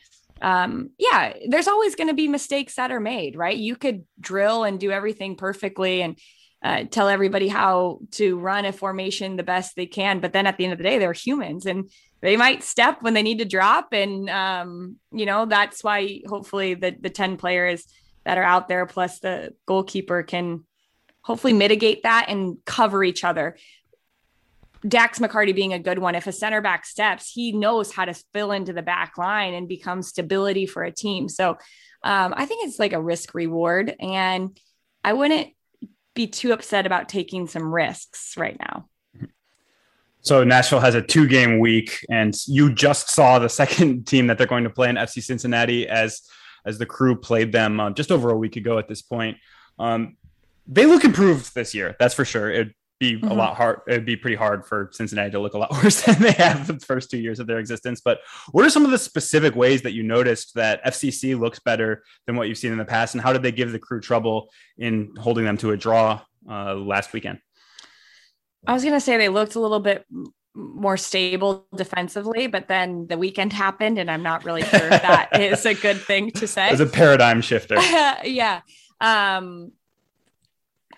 [0.42, 3.56] um, yeah, there's always going to be mistakes that are made, right?
[3.56, 6.18] You could drill and do everything perfectly and
[6.62, 10.20] uh, tell everybody how to run a formation the best they can.
[10.20, 13.14] But then at the end of the day, they're humans and they might step when
[13.14, 13.88] they need to drop.
[13.92, 17.86] And, um, you know, that's why hopefully the, the 10 players
[18.26, 20.64] that are out there, plus the goalkeeper can
[21.22, 23.56] hopefully mitigate that and cover each other.
[24.86, 26.16] Dax McCarty being a good one.
[26.16, 29.68] If a center back steps, he knows how to fill into the back line and
[29.68, 31.28] become stability for a team.
[31.28, 31.50] So
[32.02, 33.94] um, I think it's like a risk reward.
[34.00, 34.58] And
[35.04, 35.50] I wouldn't
[36.14, 38.88] be too upset about taking some risks right now.
[40.20, 44.38] So Nashville has a two game week, and you just saw the second team that
[44.38, 46.22] they're going to play in FC Cincinnati as
[46.66, 49.38] as the crew played them uh, just over a week ago at this point.
[49.78, 50.16] Um,
[50.66, 52.50] they look improved this year, that's for sure.
[52.50, 53.28] It'd be mm-hmm.
[53.28, 53.80] a lot hard.
[53.86, 56.78] It'd be pretty hard for Cincinnati to look a lot worse than they have the
[56.80, 58.00] first two years of their existence.
[58.04, 58.20] But
[58.52, 62.36] what are some of the specific ways that you noticed that FCC looks better than
[62.36, 64.48] what you've seen in the past, and how did they give the crew trouble
[64.78, 67.38] in holding them to a draw uh, last weekend?
[68.66, 70.04] I was gonna say they looked a little bit
[70.56, 75.28] more stable defensively, but then the weekend happened, and I'm not really sure if that
[75.40, 76.70] is a good thing to say.
[76.70, 77.74] It's a paradigm shifter.
[78.24, 78.62] yeah.
[79.00, 79.72] Um,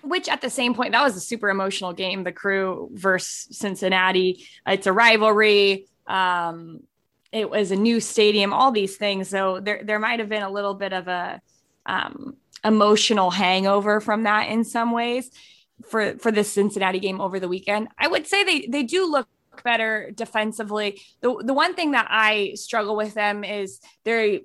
[0.03, 2.23] which at the same point, that was a super emotional game.
[2.23, 4.47] The crew versus Cincinnati.
[4.67, 5.87] It's a rivalry.
[6.07, 6.85] Um,
[7.33, 9.29] it was a new stadium, all these things.
[9.29, 11.43] So there, there might have been a little bit of a
[11.85, 15.31] um, emotional hangover from that in some ways
[15.87, 17.89] for for this Cincinnati game over the weekend.
[17.99, 19.29] I would say they they do look
[19.63, 21.01] better defensively.
[21.21, 24.43] The the one thing that I struggle with them is they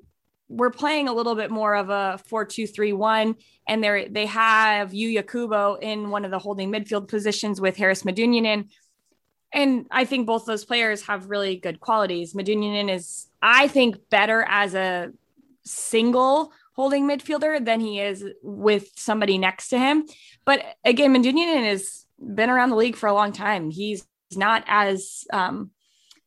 [0.49, 3.35] we're playing a little bit more of a 4-2-3-1
[3.67, 8.03] and they they have Yuya Kubo in one of the holding midfield positions with Haris
[8.03, 8.69] Medunjanin.
[9.51, 12.33] And I think both those players have really good qualities.
[12.33, 15.11] Medunjanin is, I think, better as a
[15.63, 20.05] single holding midfielder than he is with somebody next to him.
[20.43, 23.69] But again, Medunjanin has been around the league for a long time.
[23.69, 24.05] He's
[24.37, 25.71] not as um,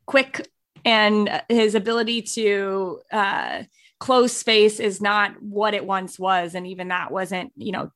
[0.06, 0.48] quick,
[0.84, 3.62] and his ability to uh,
[3.98, 6.54] close space is not what it once was.
[6.54, 7.90] And even that wasn't, you know,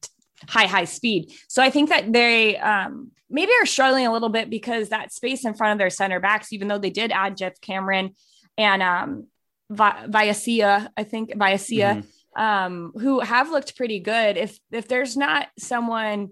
[0.48, 1.32] high, high speed.
[1.48, 5.44] So I think that they um, maybe are struggling a little bit because that space
[5.44, 8.14] in front of their center backs, even though they did add Geoff Cameron
[8.58, 9.26] and um,
[9.70, 11.96] Vi- Viacia, I think Viacia.
[11.96, 14.36] Mm-hmm um, who have looked pretty good.
[14.36, 16.30] If if there's not someone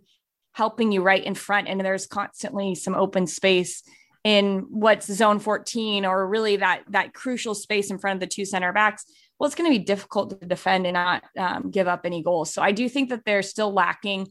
[0.53, 3.83] helping you right in front, and there's constantly some open space
[4.25, 8.45] in what's zone 14 or really that that crucial space in front of the two
[8.45, 9.05] center backs.
[9.39, 12.53] Well it's going to be difficult to defend and not um, give up any goals.
[12.53, 14.29] So i do think that they're still lacking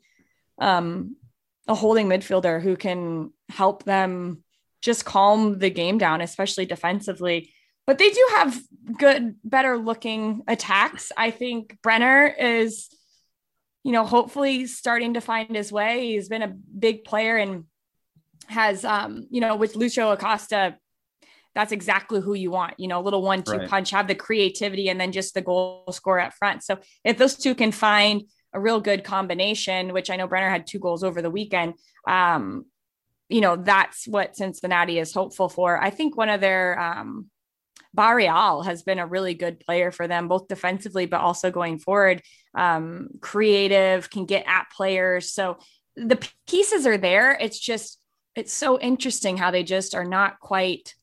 [0.59, 1.15] um,
[1.68, 4.43] a holding midfielder who can help them
[4.82, 7.53] just calm the game down especially defensively.
[7.86, 8.59] But they do have
[8.97, 11.13] good, better looking attacks.
[11.15, 12.89] I think Brenner is,
[13.88, 16.12] you know, hopefully starting to find his way.
[16.12, 17.64] He's been a big player and
[18.48, 20.76] has, um, you know, with Lucho Acosta,
[21.56, 23.70] that's exactly who you want, you know, a little one two right.
[23.70, 26.64] punch, have the creativity and then just the goal score up front.
[26.64, 30.68] So if those two can find a real good combination, which I know Brenner had
[30.68, 31.76] two goals over the weekend,
[32.06, 32.66] um,
[33.30, 35.82] you know, that's what Cincinnati is hopeful for.
[35.82, 37.28] I think one of their, um,
[37.98, 42.22] Barreal has been a really good player for them, both defensively, but also going forward.
[42.54, 45.32] Um, creative, can get at players.
[45.34, 45.58] So
[45.95, 47.38] the pieces are there.
[47.41, 48.00] It's just,
[48.36, 50.93] it's so interesting how they just are not quite,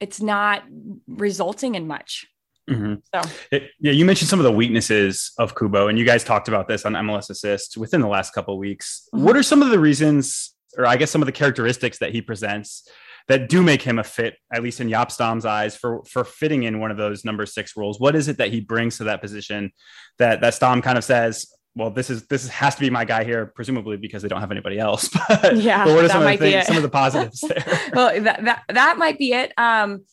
[0.00, 0.64] it's not
[1.06, 2.26] resulting in much.
[2.68, 2.94] Mm-hmm.
[3.14, 6.48] So, it, yeah, you mentioned some of the weaknesses of Kubo, and you guys talked
[6.48, 9.08] about this on MLS Assist within the last couple weeks.
[9.14, 9.24] Mm-hmm.
[9.24, 12.22] What are some of the reasons, or I guess some of the characteristics that he
[12.22, 12.88] presents
[13.28, 16.64] that do make him a fit, at least in Jaap Stam's eyes, for for fitting
[16.64, 18.00] in one of those number six roles?
[18.00, 19.72] What is it that he brings to that position
[20.18, 23.24] that that Stam kind of says, well, this is this has to be my guy
[23.24, 25.08] here, presumably because they don't have anybody else.
[25.28, 27.64] But, yeah, but what are some of the things, some of the positives there?
[27.94, 29.52] well, that, that that might be it.
[29.56, 30.04] Um,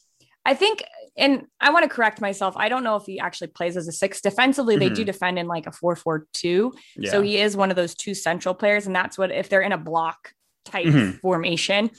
[0.45, 0.83] I think,
[1.17, 2.55] and I want to correct myself.
[2.57, 4.21] I don't know if he actually plays as a six.
[4.21, 4.95] Defensively, they mm-hmm.
[4.95, 6.73] do defend in like a four-four-two.
[6.95, 7.11] Yeah.
[7.11, 9.73] So he is one of those two central players, and that's what if they're in
[9.73, 10.33] a block
[10.65, 11.17] type mm-hmm.
[11.17, 11.91] formation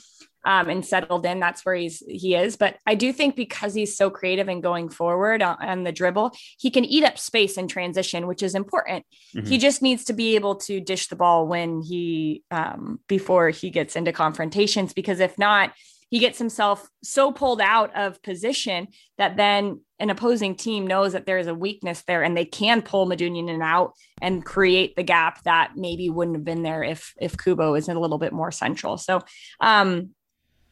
[0.45, 1.41] um, and settled in.
[1.41, 2.57] That's where he's he is.
[2.57, 6.33] But I do think because he's so creative and going forward on, on, the dribble,
[6.59, 9.05] he can eat up space in transition, which is important.
[9.35, 9.47] Mm-hmm.
[9.47, 13.71] He just needs to be able to dish the ball when he um, before he
[13.71, 15.73] gets into confrontations, because if not,
[16.11, 21.25] he gets himself so pulled out of position that then an opposing team knows that
[21.25, 25.43] there is a weakness there and they can pull Medunjanin out and create the gap
[25.45, 28.99] that maybe wouldn't have been there if if Kubo is a little bit more central.
[28.99, 29.21] So
[29.61, 30.11] um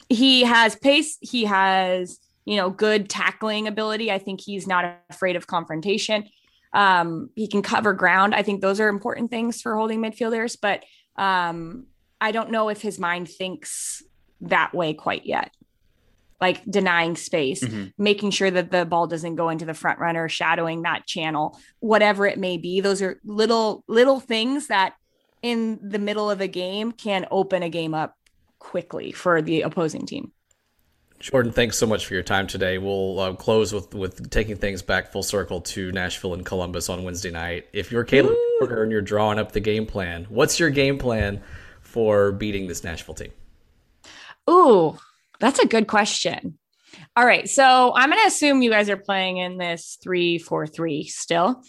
[0.09, 1.19] he has pace.
[1.21, 4.11] He has, you know, good tackling ability.
[4.11, 6.25] I think he's not afraid of confrontation.
[6.73, 8.35] Um, he can cover ground.
[8.35, 10.85] I think those are important things for holding midfielders, but
[11.17, 11.87] um,
[12.21, 14.03] I don't know if his mind thinks
[14.43, 15.55] that way quite yet.
[16.41, 17.89] Like denying space, mm-hmm.
[17.99, 22.27] making sure that the ball doesn't go into the front runner, shadowing that channel, whatever
[22.27, 22.81] it may be.
[22.81, 24.95] Those are little little things that
[25.43, 28.15] in the middle of a game can open a game up
[28.59, 30.33] quickly for the opposing team.
[31.21, 32.79] Jordan, thanks so much for your time today.
[32.79, 37.03] We'll uh, close with with taking things back full circle to Nashville and Columbus on
[37.03, 37.67] Wednesday night.
[37.73, 41.43] If you're Caleb Porter and you're drawing up the game plan, what's your game plan
[41.81, 43.33] for beating this Nashville team?
[44.49, 44.97] Ooh,
[45.41, 46.57] that's a good question.
[47.17, 50.69] All right, so I'm going to assume you guys are playing in this three four
[50.69, 51.63] three still,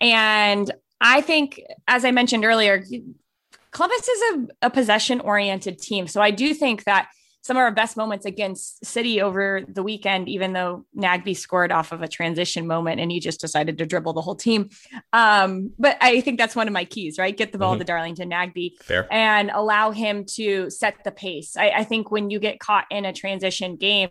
[0.00, 0.68] and
[1.00, 2.84] I think, as I mentioned earlier,
[3.72, 6.06] Columbus is a, a possession oriented team.
[6.06, 7.08] So I do think that
[7.42, 11.90] some of our best moments against City over the weekend, even though Nagbe scored off
[11.90, 14.68] of a transition moment and he just decided to dribble the whole team.
[15.12, 17.34] Um, but I think that's one of my keys, right?
[17.34, 17.80] Get the ball mm-hmm.
[17.80, 19.10] to Darlington Nagbe Fair.
[19.10, 21.56] and allow him to set the pace.
[21.56, 24.10] I, I think when you get caught in a transition game,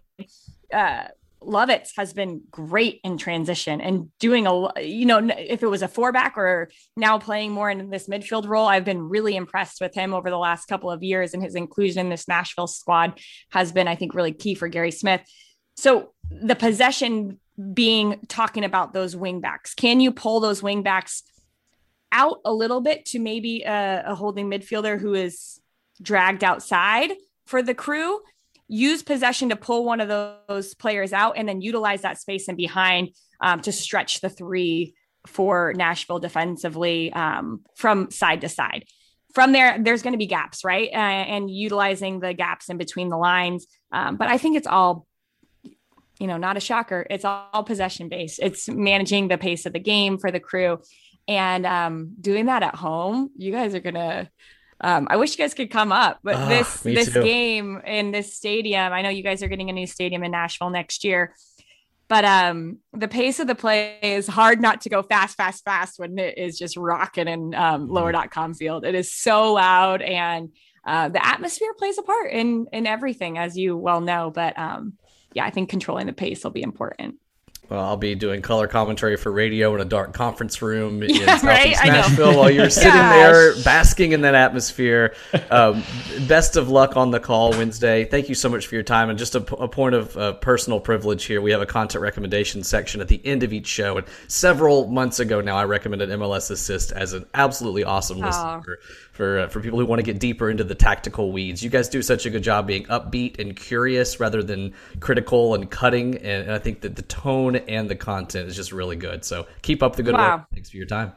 [0.74, 1.03] uh,
[1.42, 5.88] Lovitz has been great in transition and doing a, you know, if it was a
[5.88, 9.96] four back or now playing more in this midfield role, I've been really impressed with
[9.96, 11.34] him over the last couple of years.
[11.34, 13.20] And his inclusion in this Nashville squad
[13.52, 15.22] has been, I think, really key for Gary Smith.
[15.78, 17.40] So the possession
[17.74, 21.24] being talking about those wing backs, can you pull those wing backs
[22.12, 25.60] out a little bit to maybe a, a holding midfielder who is
[26.02, 27.12] dragged outside
[27.46, 28.20] for the crew?
[28.70, 32.56] Use possession to pull one of those players out and then utilize that space and
[32.56, 33.10] behind
[33.42, 34.94] um, to stretch the three
[35.28, 38.86] for Nashville defensively um, from side to side.
[39.34, 40.90] From there, there's going to be gaps, right?
[40.92, 43.68] Uh, and utilizing the gaps in between the lines.
[43.92, 45.06] Um, but I think it's all,
[46.20, 47.06] you know, not a shocker.
[47.10, 48.40] It's all possession based.
[48.42, 50.80] It's managing the pace of the game for the crew
[51.28, 53.30] and um, doing that at home.
[53.36, 54.30] You guys are going to
[54.82, 57.24] um, I wish you guys could come up, but oh, this this too.
[57.24, 60.70] game in this stadium, I know you guys are getting a new stadium in Nashville
[60.70, 61.36] next year,
[62.08, 66.00] but um, the pace of the play is hard not to go fast, fast, fast
[66.00, 67.92] when it is just rocking in um, mm-hmm.
[67.92, 68.86] lower.com field.
[68.86, 70.50] It is so loud and
[70.86, 74.32] uh, the atmosphere plays a part in in everything, as you well know.
[74.34, 74.94] But um,
[75.34, 77.16] yeah, I think controlling the pace will be important.
[77.70, 81.38] Well, I'll be doing color commentary for radio in a dark conference room in yeah,
[81.38, 81.92] Southeast right?
[81.92, 85.14] Nashville while you're sitting there basking in that atmosphere.
[85.52, 85.84] Um,
[86.28, 88.06] best of luck on the call Wednesday.
[88.06, 89.10] Thank you so much for your time.
[89.12, 92.64] And just a, a point of uh, personal privilege here, we have a content recommendation
[92.64, 93.98] section at the end of each show.
[93.98, 98.80] And several months ago now, I recommended MLS Assist as an absolutely awesome listener
[99.20, 101.62] for, for, uh, for people who want to get deeper into the tactical weeds.
[101.62, 105.70] You guys do such a good job being upbeat and curious rather than critical and
[105.70, 106.16] cutting.
[106.16, 109.26] And, and I think that the tone and the content is just really good.
[109.26, 110.38] So keep up the good wow.
[110.38, 110.46] work.
[110.54, 111.12] Thanks for your time.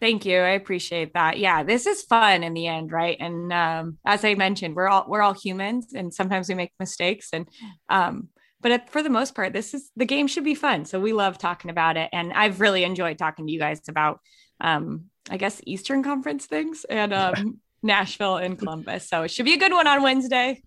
[0.00, 0.38] Thank you.
[0.38, 1.38] I appreciate that.
[1.38, 3.16] Yeah, this is fun in the end, right?
[3.18, 7.30] And um, as I mentioned, we're all we're all humans, and sometimes we make mistakes.
[7.32, 7.48] And
[7.88, 8.28] um,
[8.60, 10.84] but for the most part, this is the game should be fun.
[10.84, 14.20] So we love talking about it, and I've really enjoyed talking to you guys about,
[14.60, 19.08] um, I guess, Eastern Conference things and um, Nashville and Columbus.
[19.08, 20.62] So it should be a good one on Wednesday.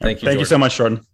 [0.00, 0.26] Thank you.
[0.26, 0.38] Thank Jordan.
[0.38, 1.06] you so much, Jordan.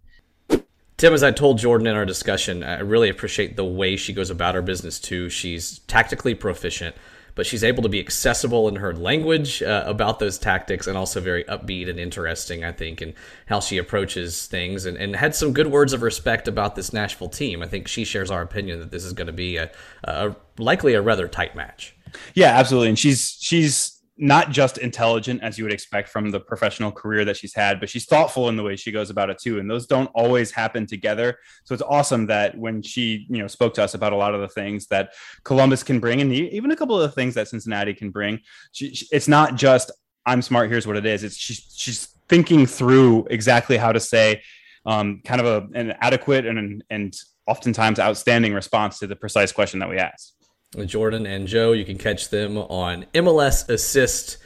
[0.97, 4.31] Tim, as I told Jordan in our discussion, I really appreciate the way she goes
[4.31, 5.29] about her business too.
[5.29, 6.95] She's tactically proficient,
[7.35, 11.21] but she's able to be accessible in her language uh, about those tactics and also
[11.21, 13.13] very upbeat and interesting, I think, in
[13.45, 17.29] how she approaches things and, and had some good words of respect about this Nashville
[17.29, 17.61] team.
[17.61, 19.69] I think she shares our opinion that this is going to be a,
[20.03, 21.95] a likely a rather tight match.
[22.35, 22.89] Yeah, absolutely.
[22.89, 27.37] And she's she's not just intelligent as you would expect from the professional career that
[27.37, 29.59] she's had, but she's thoughtful in the way she goes about it too.
[29.59, 31.37] And those don't always happen together.
[31.65, 34.41] So it's awesome that when she, you know, spoke to us about a lot of
[34.41, 37.93] the things that Columbus can bring, and even a couple of the things that Cincinnati
[37.93, 38.39] can bring,
[38.71, 39.91] she, she, it's not just
[40.25, 40.69] I'm smart.
[40.69, 41.23] Here's what it is.
[41.23, 44.41] It's she's she's thinking through exactly how to say
[44.85, 49.79] um, kind of a, an adequate and and oftentimes outstanding response to the precise question
[49.79, 50.33] that we asked.
[50.85, 51.71] Jordan and Joe.
[51.71, 54.37] You can catch them on MLS Assist.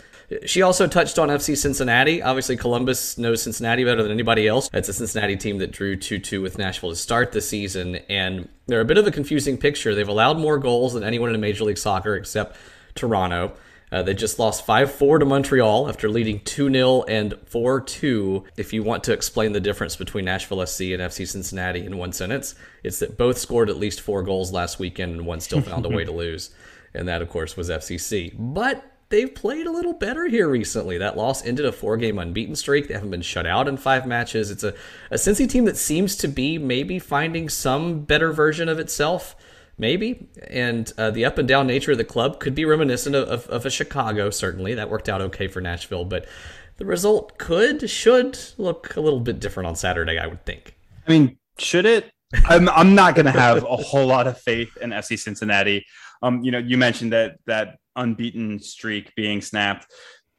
[0.46, 2.22] She also touched on FC Cincinnati.
[2.22, 4.70] Obviously, Columbus knows Cincinnati better than anybody else.
[4.72, 8.48] It's a Cincinnati team that drew 2 2 with Nashville to start the season, and
[8.68, 9.94] they're a bit of a confusing picture.
[9.94, 12.56] They've allowed more goals than anyone in Major League Soccer except
[12.96, 13.54] Toronto.
[13.92, 18.46] Uh, they just lost 5 4 to Montreal after leading 2 0 and 4 2.
[18.56, 22.14] If you want to explain the difference between Nashville SC and FC Cincinnati in one
[22.14, 25.86] sentence, it's that both scored at least four goals last weekend and one still found
[25.86, 26.52] a way to lose.
[26.94, 28.34] And that, of course, was FCC.
[28.38, 30.98] But they've played a little better here recently.
[30.98, 32.88] That loss ended a four game unbeaten streak.
[32.88, 34.50] They haven't been shut out in five matches.
[34.52, 34.74] It's a,
[35.12, 39.36] a Cincy team that seems to be maybe finding some better version of itself
[39.82, 40.30] maybe.
[40.48, 43.48] And uh, the up and down nature of the club could be reminiscent of, of,
[43.48, 44.76] of, a Chicago, certainly.
[44.76, 46.26] That worked out okay for Nashville, but
[46.78, 50.78] the result could, should look a little bit different on Saturday, I would think.
[51.06, 52.12] I mean, should it?
[52.46, 55.86] I'm, I'm not going to have a whole lot of faith in FC Cincinnati.
[56.22, 59.92] Um, you know, you mentioned that that unbeaten streak being snapped.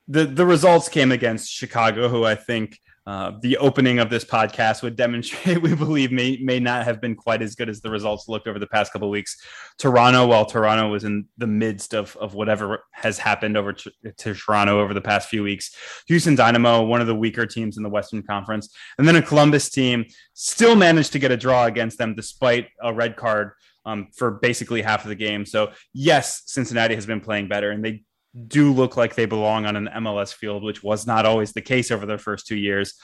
[0.08, 4.82] The the results came against Chicago, who I think uh, the opening of this podcast
[4.82, 8.28] would demonstrate we believe may may not have been quite as good as the results
[8.28, 9.36] looked over the past couple weeks.
[9.78, 14.34] Toronto, while Toronto was in the midst of of whatever has happened over to, to,
[14.34, 15.74] Toronto over the past few weeks,
[16.06, 19.68] Houston Dynamo, one of the weaker teams in the Western Conference, and then a Columbus
[19.68, 23.52] team still managed to get a draw against them despite a red card.
[23.84, 25.44] Um, for basically half of the game.
[25.44, 28.04] So, yes, Cincinnati has been playing better, and they
[28.48, 31.90] do look like they belong on an MLS field, which was not always the case
[31.90, 32.94] over their first two years.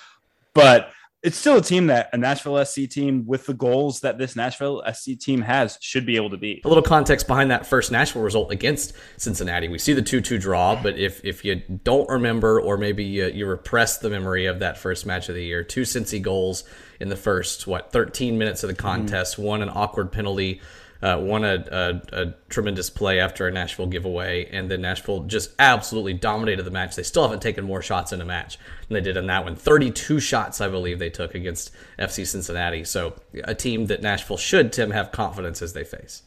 [0.55, 0.91] But
[1.23, 4.83] it's still a team that a Nashville SC team with the goals that this Nashville
[4.93, 6.65] SC team has should be able to beat.
[6.65, 9.67] A little context behind that first Nashville result against Cincinnati.
[9.67, 13.27] We see the 2 2 draw, but if, if you don't remember, or maybe you,
[13.27, 16.63] you repress the memory of that first match of the year, two Cincy goals
[17.01, 19.43] in the first, what, 13 minutes of the contest, mm-hmm.
[19.43, 20.61] one an awkward penalty
[21.03, 25.53] uh, won a, a, a, tremendous play after a Nashville giveaway, and then Nashville just
[25.59, 26.97] absolutely dominated the match.
[26.97, 29.55] They still haven't taken more shots in a match than they did in that one.
[29.55, 32.83] 32 shots, I believe, they took against FC Cincinnati.
[32.85, 36.23] So a team that Nashville should, Tim, have confidence as they face.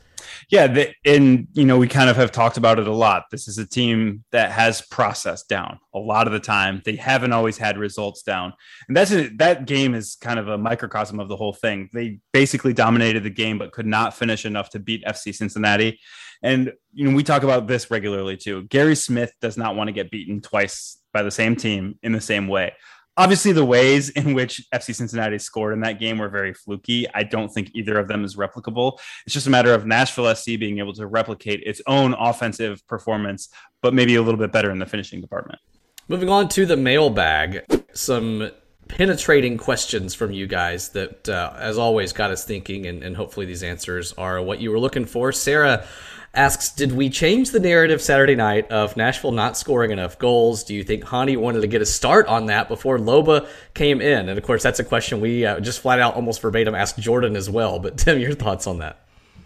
[0.50, 3.26] Yeah, the, and you know we kind of have talked about it a lot.
[3.32, 6.82] This is a team that has process down a lot of the time.
[6.86, 8.54] They haven't always had results down,
[8.88, 11.90] and that's a, that game is kind of a microcosm of the whole thing.
[11.94, 16.00] They basically dominated the game, but could not finish enough to beat FC Cincinnati.
[16.44, 18.64] And you know we talk about this regularly too.
[18.64, 22.22] Gary Smith does not want to get beaten twice by the same team in the
[22.22, 22.74] same way
[23.18, 27.08] obviously the ways in which FC Cincinnati scored in that game were very fluky.
[27.14, 29.00] I don't think either of them is replicable.
[29.26, 33.50] It's just a matter of Nashville SC being able to replicate its own offensive performance,
[33.82, 35.60] but maybe a little bit better in the finishing department.
[36.08, 37.62] Moving on to the mailbag,
[37.94, 38.52] some
[38.88, 43.46] penetrating questions from you guys that, uh, as always, got us thinking, and, and hopefully
[43.46, 45.32] these answers are what you were looking for.
[45.32, 45.86] Sarah
[46.34, 50.64] asks, did we change the narrative Saturday night of Nashville not scoring enough goals?
[50.64, 54.30] Do you think Hany wanted to get a start on that before Loba came in?
[54.30, 57.36] And of course, that's a question we uh, just flat out, almost verbatim, asked Jordan
[57.36, 57.80] as well.
[57.80, 59.00] But Tim, your thoughts on that?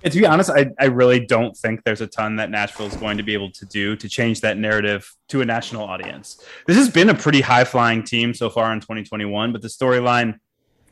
[0.04, 2.96] And to be honest, I, I really don't think there's a ton that Nashville is
[2.96, 6.46] going to be able to do to change that narrative to a national audience.
[6.68, 10.38] This has been a pretty high flying team so far in 2021, but the storyline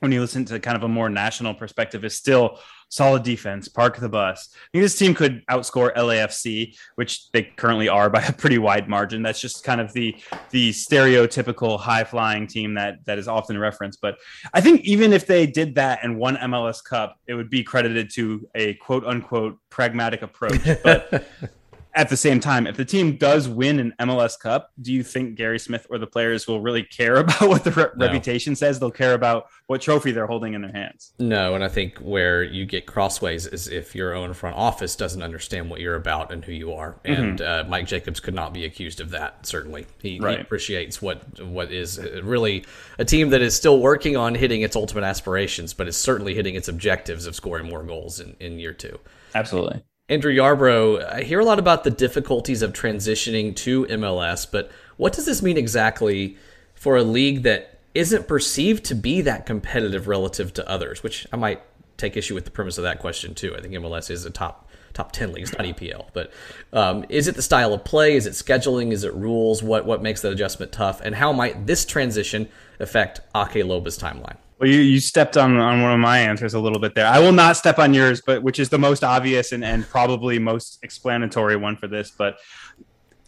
[0.04, 3.96] when you listen to kind of a more national perspective is still solid defense, park
[3.96, 4.50] the bus.
[4.54, 8.90] I think this team could outscore LAFC, which they currently are by a pretty wide
[8.90, 9.24] margin.
[9.24, 10.14] That's just kind of the
[10.50, 14.02] the stereotypical high flying team that that is often referenced.
[14.02, 14.18] But
[14.54, 18.10] I think even if they did that and won MLS Cup, it would be credited
[18.16, 20.60] to a quote unquote pragmatic approach.
[20.84, 21.26] But
[21.96, 25.36] at the same time, if the team does win an MLS Cup, do you think
[25.36, 28.06] Gary Smith or the players will really care about what the re- no.
[28.06, 28.80] reputation says?
[28.80, 31.14] They'll care about what trophy they're holding in their hands.
[31.20, 35.22] No, and I think where you get crossways is if your own front office doesn't
[35.22, 36.94] understand what you're about and who you are.
[37.06, 37.22] Mm-hmm.
[37.22, 37.68] And mm-hmm.
[37.68, 39.46] uh, Mike Jacobs could not be accused of that.
[39.46, 40.38] Certainly, he, right.
[40.38, 42.66] he appreciates what what is really
[42.98, 46.56] a team that is still working on hitting its ultimate aspirations, but is certainly hitting
[46.56, 49.00] its objectives of scoring more goals in, in year two.
[49.36, 49.84] Absolutely.
[50.14, 55.12] Andrew Yarbrough, I hear a lot about the difficulties of transitioning to MLS, but what
[55.12, 56.38] does this mean exactly
[56.76, 61.02] for a league that isn't perceived to be that competitive relative to others?
[61.02, 61.64] Which I might
[61.98, 63.56] take issue with the premise of that question too.
[63.56, 66.06] I think MLS is a top top 10 league, it's not EPL.
[66.14, 66.32] But
[66.72, 68.16] um, is it the style of play?
[68.16, 68.92] Is it scheduling?
[68.92, 69.64] Is it rules?
[69.64, 71.02] What, what makes that adjustment tough?
[71.02, 72.48] And how might this transition
[72.80, 74.38] affect Ake Loba's timeline?
[74.64, 77.06] Well, you, you stepped on, on one of my answers a little bit there.
[77.06, 80.40] I will not step on yours, but which is the most obvious and, and probably
[80.40, 82.12] most explanatory one for this.
[82.12, 82.38] But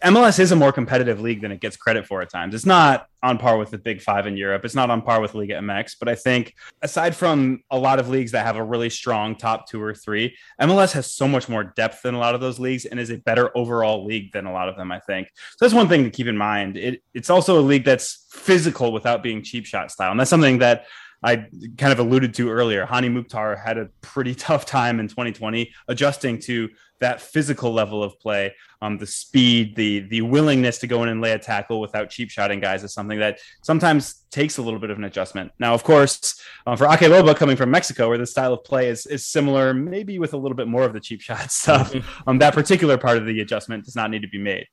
[0.01, 2.55] MLS is a more competitive league than it gets credit for at times.
[2.55, 4.63] It's not on par with the Big Five in Europe.
[4.63, 5.97] It's not on par with Liga MX.
[5.99, 9.67] But I think aside from a lot of leagues that have a really strong top
[9.67, 12.85] two or three, MLS has so much more depth than a lot of those leagues
[12.85, 14.89] and is a better overall league than a lot of them.
[14.89, 15.65] I think so.
[15.65, 16.77] That's one thing to keep in mind.
[16.77, 20.59] It, it's also a league that's physical without being cheap shot style, and that's something
[20.59, 20.85] that
[21.25, 21.47] I
[21.77, 26.39] kind of alluded to earlier, Hany Mukhtar had a pretty tough time in 2020 adjusting
[26.41, 26.69] to
[27.01, 28.55] that physical level of play.
[28.81, 32.29] Um, the speed, the the willingness to go in and lay a tackle without cheap
[32.29, 35.51] shotting guys is something that sometimes takes a little bit of an adjustment.
[35.59, 38.89] Now, of course, uh, for Ake Loba coming from Mexico, where the style of play
[38.89, 42.29] is is similar, maybe with a little bit more of the cheap shot stuff, mm-hmm.
[42.29, 44.67] um, that particular part of the adjustment does not need to be made.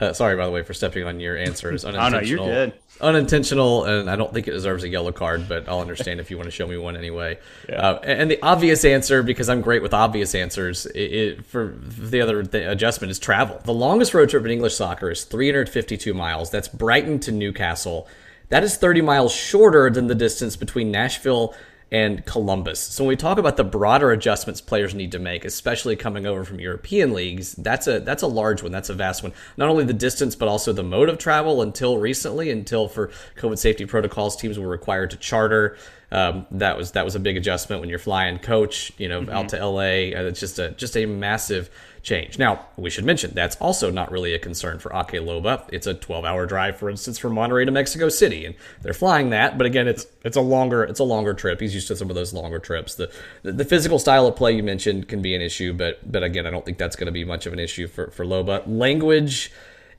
[0.00, 1.70] Uh, sorry, by the way, for stepping on your answer.
[1.70, 1.84] answers.
[1.84, 2.44] Unintentional.
[2.44, 2.72] oh, no, you're good.
[3.00, 6.36] Unintentional, and I don't think it deserves a yellow card, but I'll understand if you
[6.36, 7.38] want to show me one anyway.
[7.68, 7.76] Yeah.
[7.76, 12.20] Uh, and the obvious answer, because I'm great with obvious answers, it, it, for the
[12.20, 13.60] other th- adjustment is travel.
[13.64, 16.50] The longest road trip in English soccer is 352 miles.
[16.50, 18.08] That's Brighton to Newcastle.
[18.48, 21.54] That is 30 miles shorter than the distance between Nashville
[21.92, 22.80] and Columbus.
[22.80, 26.44] So when we talk about the broader adjustments players need to make, especially coming over
[26.44, 28.72] from European leagues, that's a that's a large one.
[28.72, 29.32] That's a vast one.
[29.56, 31.62] Not only the distance, but also the mode of travel.
[31.62, 35.76] Until recently, until for COVID safety protocols, teams were required to charter.
[36.10, 39.30] Um, that was that was a big adjustment when you're flying coach, you know, mm-hmm.
[39.30, 40.14] out to LA.
[40.16, 41.70] Uh, it's just a just a massive
[42.04, 42.38] change.
[42.38, 45.68] Now, we should mention that's also not really a concern for Ake Loba.
[45.72, 49.58] It's a 12-hour drive, for instance, from Monterrey to Mexico City, and they're flying that.
[49.58, 51.60] But again, it's it's a longer it's a longer trip.
[51.60, 52.94] He's used to some of those longer trips.
[52.94, 53.10] The
[53.42, 56.46] the, the physical style of play you mentioned can be an issue, but but again,
[56.46, 58.62] I don't think that's going to be much of an issue for for Loba.
[58.66, 59.50] Language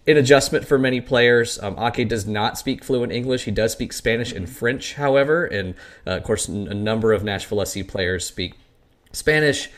[0.07, 1.57] an adjustment for many players.
[1.63, 3.45] Um, Ake does not speak fluent English.
[3.45, 5.73] He does speak Spanish and French, however, and
[6.05, 8.53] uh, of course, a number of Nashville SC players speak
[9.11, 9.69] Spanish.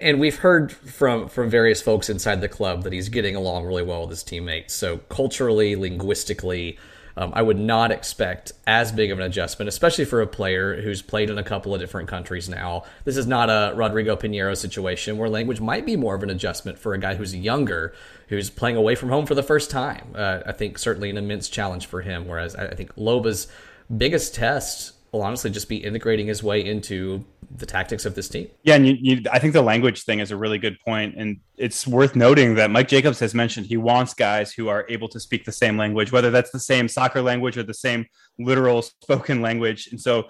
[0.00, 3.82] And we've heard from from various folks inside the club that he's getting along really
[3.82, 4.72] well with his teammates.
[4.72, 6.78] So culturally, linguistically,
[7.14, 11.02] um, I would not expect as big of an adjustment, especially for a player who's
[11.02, 12.84] played in a couple of different countries now.
[13.04, 16.78] This is not a Rodrigo Pinheiro situation where language might be more of an adjustment
[16.78, 17.92] for a guy who's younger,
[18.28, 20.12] who's playing away from home for the first time.
[20.14, 22.26] Uh, I think certainly an immense challenge for him.
[22.26, 23.46] Whereas I think Loba's
[23.94, 27.22] biggest test will honestly just be integrating his way into
[27.56, 28.48] the tactics of this team.
[28.62, 31.38] Yeah, and you, you, I think the language thing is a really good point, and
[31.58, 35.20] it's worth noting that Mike Jacobs has mentioned he wants guys who are able to
[35.20, 38.06] speak the same language, whether that's the same soccer language or the same
[38.38, 39.88] literal spoken language.
[39.90, 40.24] And so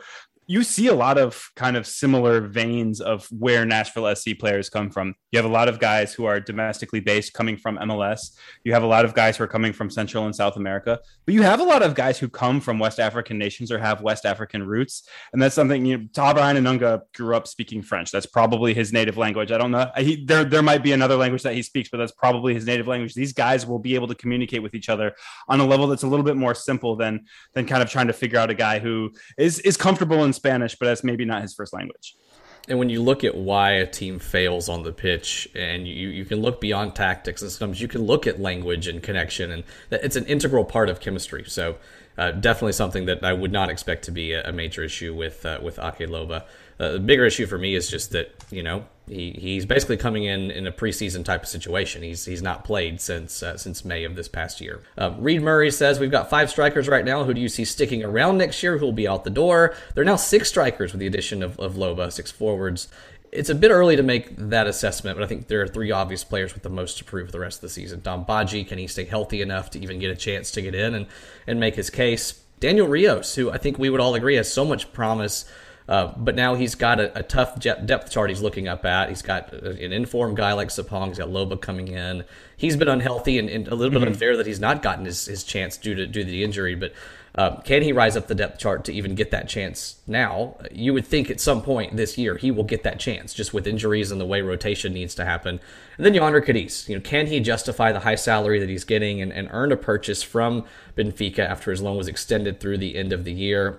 [0.46, 4.90] you see a lot of kind of similar veins of where Nashville SC players come
[4.90, 5.14] from.
[5.30, 8.36] You have a lot of guys who are domestically based coming from MLS.
[8.64, 11.34] You have a lot of guys who are coming from Central and South America, but
[11.34, 14.26] you have a lot of guys who come from West African nations or have West
[14.26, 15.08] African roots.
[15.32, 18.10] And that's something you know, Brian Anunga grew up speaking French.
[18.10, 19.52] That's probably his native language.
[19.52, 19.90] I don't know.
[19.96, 22.88] He, there, there might be another language that he speaks, but that's probably his native
[22.88, 23.14] language.
[23.14, 25.14] These guys will be able to communicate with each other
[25.48, 28.12] on a level that's a little bit more simple than, than kind of trying to
[28.12, 31.54] figure out a guy who is, is comfortable in Spanish, but that's maybe not his
[31.54, 32.16] first language.
[32.68, 36.24] And when you look at why a team fails on the pitch, and you, you
[36.24, 40.14] can look beyond tactics, and sometimes you can look at language and connection, and it's
[40.14, 41.44] an integral part of chemistry.
[41.46, 41.76] So,
[42.16, 45.44] uh, definitely something that I would not expect to be a, a major issue with
[45.44, 46.44] uh, with Ake Loba.
[46.78, 50.24] Uh, the bigger issue for me is just that you know he, he's basically coming
[50.24, 52.02] in in a preseason type of situation.
[52.02, 54.82] He's he's not played since uh, since May of this past year.
[54.96, 57.24] Uh, Reed Murray says we've got five strikers right now.
[57.24, 58.78] Who do you see sticking around next year?
[58.78, 59.74] Who will be out the door?
[59.94, 62.88] There are now six strikers with the addition of, of Loba, six forwards.
[63.32, 66.22] It's a bit early to make that assessment, but I think there are three obvious
[66.22, 68.00] players with the most to prove the rest of the season.
[68.02, 70.94] Dom Badji, can he stay healthy enough to even get a chance to get in
[70.94, 71.06] and,
[71.46, 72.42] and make his case?
[72.60, 75.46] Daniel Rios, who I think we would all agree has so much promise
[75.92, 79.10] uh, but now he's got a, a, tough depth chart he's looking up at.
[79.10, 81.08] He's got an informed guy like Sapong.
[81.08, 82.24] He's got Loba coming in.
[82.56, 84.14] He's been unhealthy and, and a little bit mm-hmm.
[84.14, 86.74] unfair that he's not gotten his, his chance due to due to the injury.
[86.74, 86.94] But
[87.34, 90.56] uh, can he rise up the depth chart to even get that chance now?
[90.70, 93.66] You would think at some point this year he will get that chance, just with
[93.66, 95.60] injuries and the way rotation needs to happen.
[95.98, 99.20] And then Jhonder Cádiz, you know, can he justify the high salary that he's getting
[99.20, 100.64] and, and earn a purchase from
[100.96, 103.78] Benfica after his loan was extended through the end of the year?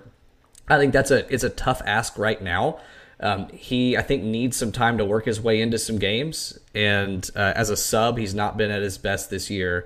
[0.68, 2.80] I think that's a it's a tough ask right now.
[3.20, 7.30] Um, he I think needs some time to work his way into some games, and
[7.36, 9.86] uh, as a sub, he's not been at his best this year.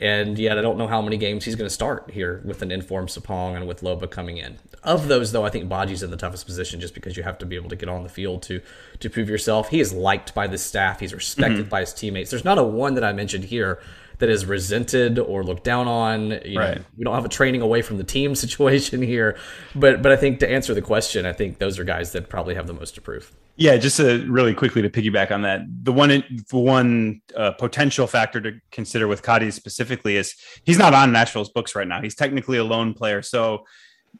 [0.00, 2.70] And yet, I don't know how many games he's going to start here with an
[2.70, 4.58] informed Sapong and with Loba coming in.
[4.84, 7.46] Of those, though, I think Badji's in the toughest position just because you have to
[7.46, 8.60] be able to get on the field to
[9.00, 9.70] to prove yourself.
[9.70, 11.00] He is liked by the staff.
[11.00, 11.68] He's respected mm-hmm.
[11.68, 12.30] by his teammates.
[12.30, 13.80] There's not a one that I mentioned here
[14.18, 16.30] that is resented or looked down on.
[16.44, 16.76] You right.
[16.78, 19.36] Know, we don't have a training away from the team situation here,
[19.74, 22.54] but but I think to answer the question, I think those are guys that probably
[22.54, 23.34] have the most to prove.
[23.56, 28.06] Yeah, just to really quickly to piggyback on that, the one the one uh, potential
[28.06, 32.00] factor to consider with Cádiz specifically is he's not on Nashville's books right now.
[32.00, 33.64] He's technically a loan player, so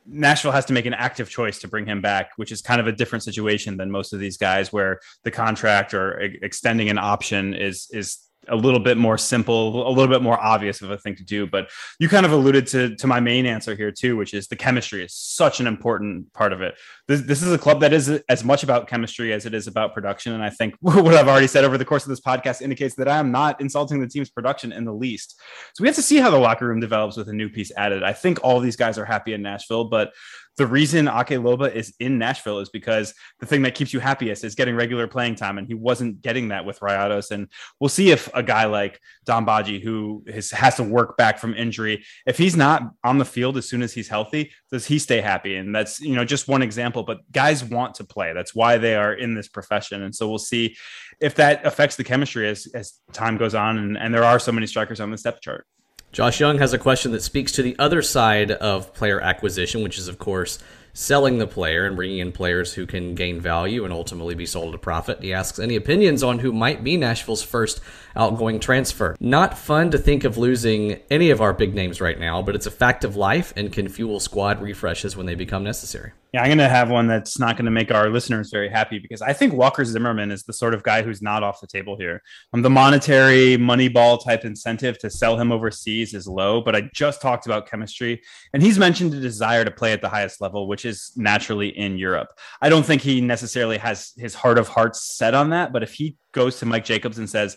[0.06, 2.86] Nashville has to make an active choice to bring him back, which is kind of
[2.86, 7.54] a different situation than most of these guys, where the contract or extending an option
[7.54, 8.18] is is
[8.48, 11.46] a little bit more simple, a little bit more obvious of a thing to do.
[11.46, 14.56] But you kind of alluded to to my main answer here too, which is the
[14.56, 16.74] chemistry is such an important part of it.
[17.08, 19.94] This, this is a club that is as much about chemistry as it is about
[19.94, 20.34] production.
[20.34, 23.08] And I think what I've already said over the course of this podcast indicates that
[23.08, 25.40] I am not insulting the team's production in the least.
[25.74, 28.02] So we have to see how the locker room develops with a new piece added.
[28.02, 30.12] I think all these guys are happy in Nashville, but
[30.58, 34.42] the reason Ake Loba is in Nashville is because the thing that keeps you happiest
[34.42, 37.30] is getting regular playing time, and he wasn't getting that with Rayados.
[37.30, 37.48] And
[37.80, 41.54] we'll see if a guy like Dom Badji, who has, has to work back from
[41.54, 45.20] injury, if he's not on the field as soon as he's healthy, does he stay
[45.20, 45.56] happy?
[45.56, 48.32] And that's you know just one example, but guys want to play.
[48.32, 50.76] That's why they are in this profession, and so we'll see
[51.20, 53.78] if that affects the chemistry as as time goes on.
[53.78, 55.66] And, and there are so many strikers on the step chart.
[56.10, 59.98] Josh Young has a question that speaks to the other side of player acquisition, which
[59.98, 60.58] is, of course,
[60.94, 64.70] selling the player and bringing in players who can gain value and ultimately be sold
[64.70, 65.22] at a profit.
[65.22, 67.80] He asks any opinions on who might be Nashville's first
[68.16, 69.14] outgoing transfer.
[69.20, 72.66] Not fun to think of losing any of our big names right now, but it's
[72.66, 76.12] a fact of life and can fuel squad refreshes when they become necessary.
[76.34, 78.98] Yeah, I'm going to have one that's not going to make our listeners very happy
[78.98, 81.96] because I think Walker Zimmerman is the sort of guy who's not off the table
[81.96, 82.22] here.
[82.52, 87.22] Um, the monetary moneyball type incentive to sell him overseas is low, but I just
[87.22, 88.20] talked about chemistry,
[88.52, 91.96] and he's mentioned a desire to play at the highest level, which is naturally in
[91.96, 92.28] Europe.
[92.60, 95.94] I don't think he necessarily has his heart of hearts set on that, but if
[95.94, 97.56] he goes to Mike Jacobs and says,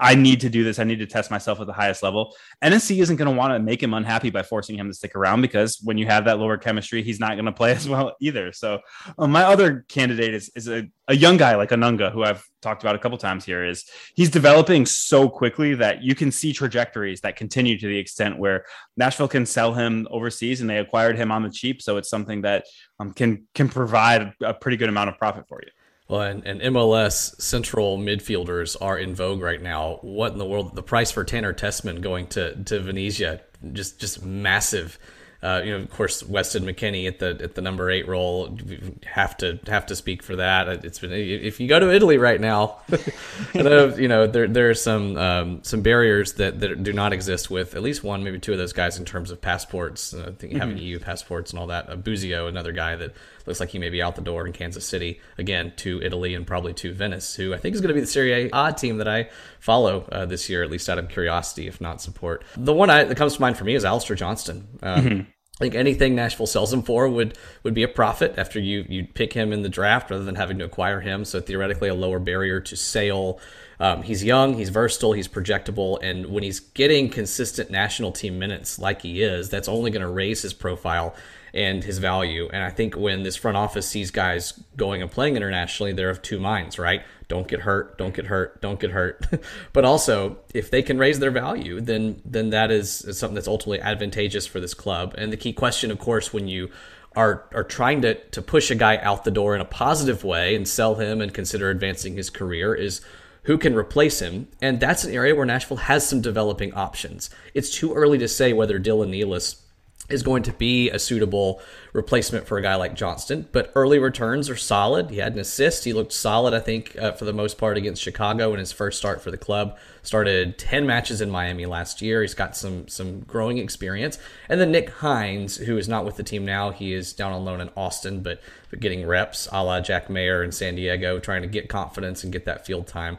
[0.00, 0.78] I need to do this.
[0.78, 2.34] I need to test myself at the highest level.
[2.64, 5.42] NSC isn't going to want to make him unhappy by forcing him to stick around
[5.42, 8.52] because when you have that lower chemistry, he's not going to play as well either.
[8.52, 8.80] So
[9.18, 12.82] um, my other candidate is, is a, a young guy like Anunga, who I've talked
[12.82, 13.64] about a couple times here.
[13.64, 18.38] Is he's developing so quickly that you can see trajectories that continue to the extent
[18.38, 18.64] where
[18.96, 21.82] Nashville can sell him overseas, and they acquired him on the cheap.
[21.82, 22.64] So it's something that
[22.98, 25.70] um, can can provide a pretty good amount of profit for you.
[26.08, 29.98] Well, and, and, MLS central midfielders are in vogue right now.
[30.00, 30.74] What in the world?
[30.74, 33.42] The price for Tanner Tessmann going to to Venezia
[33.72, 34.98] just just massive.
[35.40, 38.58] Uh, you know, of course, Weston McKennie at the at the number eight role
[39.04, 40.84] have to have to speak for that.
[40.84, 42.78] It's been if you go to Italy right now,
[43.54, 47.76] you know there there are some um, some barriers that, that do not exist with
[47.76, 50.12] at least one, maybe two of those guys in terms of passports.
[50.12, 50.58] Uh, I think mm-hmm.
[50.58, 51.88] having EU passports and all that.
[51.88, 53.14] Uh, Busio, another guy that
[53.48, 56.46] looks like he may be out the door in Kansas City again to Italy and
[56.46, 58.98] probably to Venice, who I think is going to be the Serie A odd team
[58.98, 62.44] that I follow uh, this year, at least out of curiosity, if not support.
[62.56, 64.68] The one I, that comes to mind for me is Alistair Johnston.
[64.82, 65.20] Um, mm-hmm.
[65.60, 69.04] I think anything Nashville sells him for would would be a profit after you you
[69.04, 71.24] pick him in the draft rather than having to acquire him.
[71.24, 73.40] So theoretically, a lower barrier to sale.
[73.80, 78.78] Um, he's young, he's versatile, he's projectable, and when he's getting consistent national team minutes
[78.78, 81.14] like he is, that's only going to raise his profile
[81.54, 82.48] and his value.
[82.52, 86.22] And I think when this front office sees guys going and playing internationally, they're of
[86.22, 87.02] two minds, right?
[87.28, 89.26] Don't get hurt, don't get hurt, don't get hurt.
[89.72, 93.80] but also, if they can raise their value, then then that is, something that's ultimately
[93.80, 95.14] advantageous for this club.
[95.18, 96.70] And the key question, of course, when you
[97.16, 100.54] are are trying to to push a guy out the door in a positive way
[100.54, 103.02] and sell him and consider advancing his career is
[103.42, 104.46] who can replace him.
[104.60, 107.30] And that's an area where Nashville has some developing options.
[107.54, 109.62] It's too early to say whether Dylan Nealis
[110.08, 111.60] is going to be a suitable
[111.92, 113.46] replacement for a guy like Johnston.
[113.52, 115.10] But early returns are solid.
[115.10, 115.84] He had an assist.
[115.84, 118.98] He looked solid, I think, uh, for the most part against Chicago in his first
[118.98, 119.76] start for the club.
[120.02, 122.22] Started ten matches in Miami last year.
[122.22, 124.18] He's got some some growing experience.
[124.48, 127.44] And then Nick Hinds, who is not with the team now, he is down on
[127.44, 128.40] loan in Austin, but
[128.70, 132.32] but getting reps, a la Jack Maher in San Diego, trying to get confidence and
[132.32, 133.18] get that field time.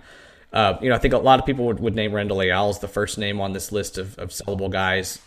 [0.51, 2.79] Uh, you know, I think a lot of people would, would name Randall Leal as
[2.79, 5.19] the first name on this list of, of sellable guys,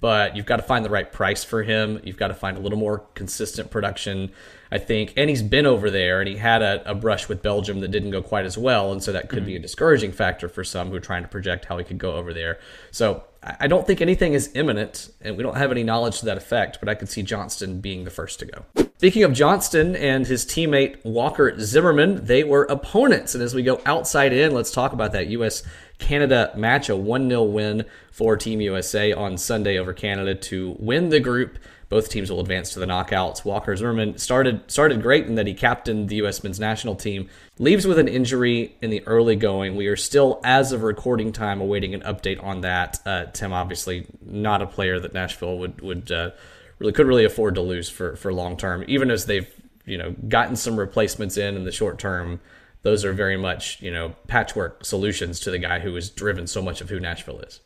[0.00, 2.00] but you've got to find the right price for him.
[2.02, 4.32] You've got to find a little more consistent production,
[4.70, 5.12] I think.
[5.18, 8.10] And he's been over there and he had a, a brush with Belgium that didn't
[8.10, 8.90] go quite as well.
[8.90, 9.48] And so that could mm-hmm.
[9.48, 12.14] be a discouraging factor for some who are trying to project how he could go
[12.14, 12.58] over there.
[12.90, 16.36] So I don't think anything is imminent, and we don't have any knowledge to that
[16.36, 18.89] effect, but I could see Johnston being the first to go.
[19.00, 23.34] Speaking of Johnston and his teammate Walker Zimmerman, they were opponents.
[23.34, 25.62] And as we go outside in, let's talk about that U.S.
[25.96, 31.08] Canada match, a 1 0 win for Team USA on Sunday over Canada to win
[31.08, 31.56] the group.
[31.88, 33.42] Both teams will advance to the knockouts.
[33.42, 36.44] Walker Zimmerman started started great in that he captained the U.S.
[36.44, 37.30] men's national team.
[37.58, 39.76] Leaves with an injury in the early going.
[39.76, 43.00] We are still, as of recording time, awaiting an update on that.
[43.06, 46.32] Uh, Tim, obviously, not a player that Nashville would would uh,
[46.80, 49.48] really could really afford to lose for for long term, even as they've
[49.84, 52.40] you know gotten some replacements in in the short term.
[52.82, 56.62] Those are very much you know patchwork solutions to the guy who has driven so
[56.62, 57.60] much of who Nashville is.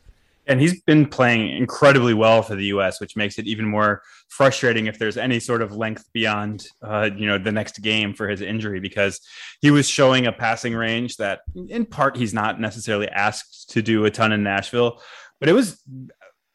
[0.47, 4.85] And he's been playing incredibly well for the U.S., which makes it even more frustrating
[4.85, 8.41] if there's any sort of length beyond, uh, you know, the next game for his
[8.41, 9.21] injury, because
[9.61, 11.39] he was showing a passing range that,
[11.69, 15.01] in part, he's not necessarily asked to do a ton in Nashville,
[15.39, 15.81] but it was,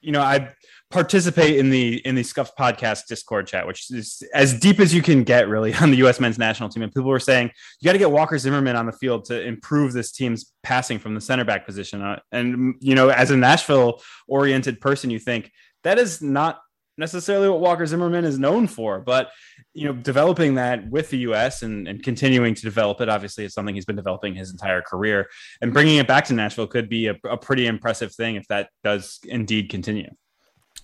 [0.00, 0.52] you know, I
[0.90, 5.02] participate in the in the Scuff podcast Discord chat, which is as deep as you
[5.02, 6.20] can get really on the U.S.
[6.20, 6.82] men's national team.
[6.82, 9.92] And people were saying you got to get Walker Zimmerman on the field to improve
[9.92, 12.02] this team's passing from the center back position.
[12.02, 15.50] Uh, and you know, as a Nashville oriented person, you think
[15.84, 16.60] that is not
[16.98, 19.30] necessarily what Walker Zimmerman is known for, but
[19.72, 21.62] you know, developing that with the U.S.
[21.62, 25.28] and, and continuing to develop it, obviously, is something he's been developing his entire career,
[25.60, 28.68] and bringing it back to Nashville could be a, a pretty impressive thing if that
[28.82, 30.10] does indeed continue.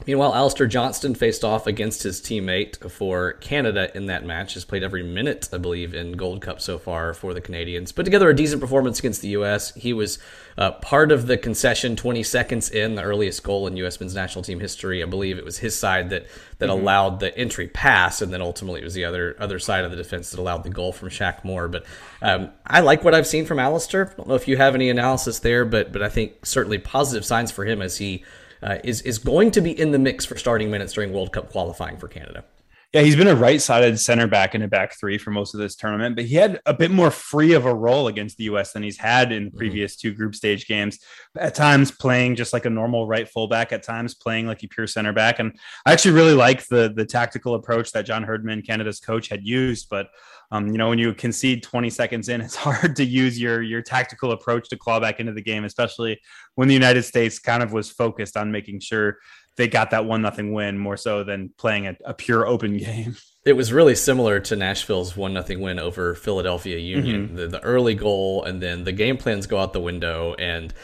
[0.05, 4.55] Meanwhile, Alistair Johnston faced off against his teammate for Canada in that match.
[4.55, 7.93] Has played every minute, I believe, in Gold Cup so far for the Canadians.
[7.93, 9.75] Put together a decent performance against the U.S.
[9.75, 10.19] He was
[10.59, 13.99] uh, part of the concession 20 seconds in, the earliest goal in U.S.
[13.99, 15.03] men's national team history.
[15.03, 16.27] I believe it was his side that
[16.59, 16.79] that mm-hmm.
[16.79, 19.97] allowed the entry pass, and then ultimately it was the other other side of the
[19.97, 21.69] defense that allowed the goal from Shaq Moore.
[21.69, 21.87] But
[22.21, 24.11] um, I like what I've seen from Alistair.
[24.13, 27.25] I don't know if you have any analysis there, but but I think certainly positive
[27.25, 28.25] signs for him as he
[28.67, 31.51] uh, is is going to be in the mix for starting minutes during World Cup
[31.51, 32.45] qualifying for Canada.
[32.93, 35.75] Yeah, he's been a right-sided center back in a back three for most of this
[35.75, 38.73] tournament, but he had a bit more free of a role against the U.S.
[38.73, 39.59] than he's had in the mm-hmm.
[39.59, 41.01] previous two group stage games.
[41.37, 43.73] At times, playing just like a normal right fullback.
[43.73, 45.41] At times, playing like a pure center back.
[45.41, 49.45] And I actually really like the the tactical approach that John Herdman, Canada's coach, had
[49.45, 49.89] used.
[49.91, 50.07] But
[50.51, 53.83] Um, you know, when you concede 20 seconds in, it's hard to use your your
[53.83, 56.21] tactical approach to claw back into the game, especially
[56.55, 59.19] when the United States kind of was focused on making sure
[59.57, 63.17] they got that one nothing win more so than playing a, a, pure open game.
[63.45, 67.29] It was really similar to Nashville's one nothing win over Philadelphia Union.
[67.29, 67.37] Mm-hmm.
[67.37, 70.75] The, the early goal and then the game plans go out the window and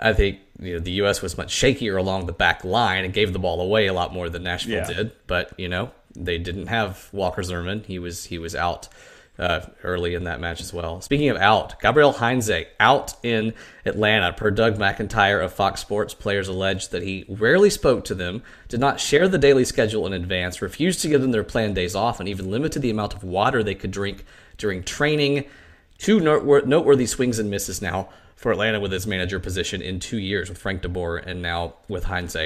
[0.00, 1.22] I think you know the U.S.
[1.22, 4.28] was much shakier along the back line and gave the ball away a lot more
[4.28, 4.92] than Nashville yeah.
[4.92, 5.12] did.
[5.26, 8.88] But you know they didn't have Walker Zimmerman; he was he was out
[9.42, 11.00] uh, early in that match as well.
[11.00, 13.52] Speaking of out, Gabriel Heinze out in
[13.84, 14.32] Atlanta.
[14.32, 18.78] Per Doug McIntyre of Fox Sports, players alleged that he rarely spoke to them, did
[18.78, 22.20] not share the daily schedule in advance, refused to give them their planned days off,
[22.20, 24.24] and even limited the amount of water they could drink
[24.58, 25.44] during training.
[25.98, 30.48] Two noteworthy swings and misses now for Atlanta with his manager position in two years
[30.48, 32.36] with Frank DeBoer and now with Heinze.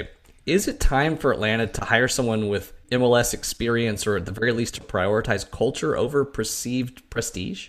[0.46, 4.52] Is it time for Atlanta to hire someone with MLS experience or at the very
[4.52, 7.68] least to prioritize culture over perceived prestige?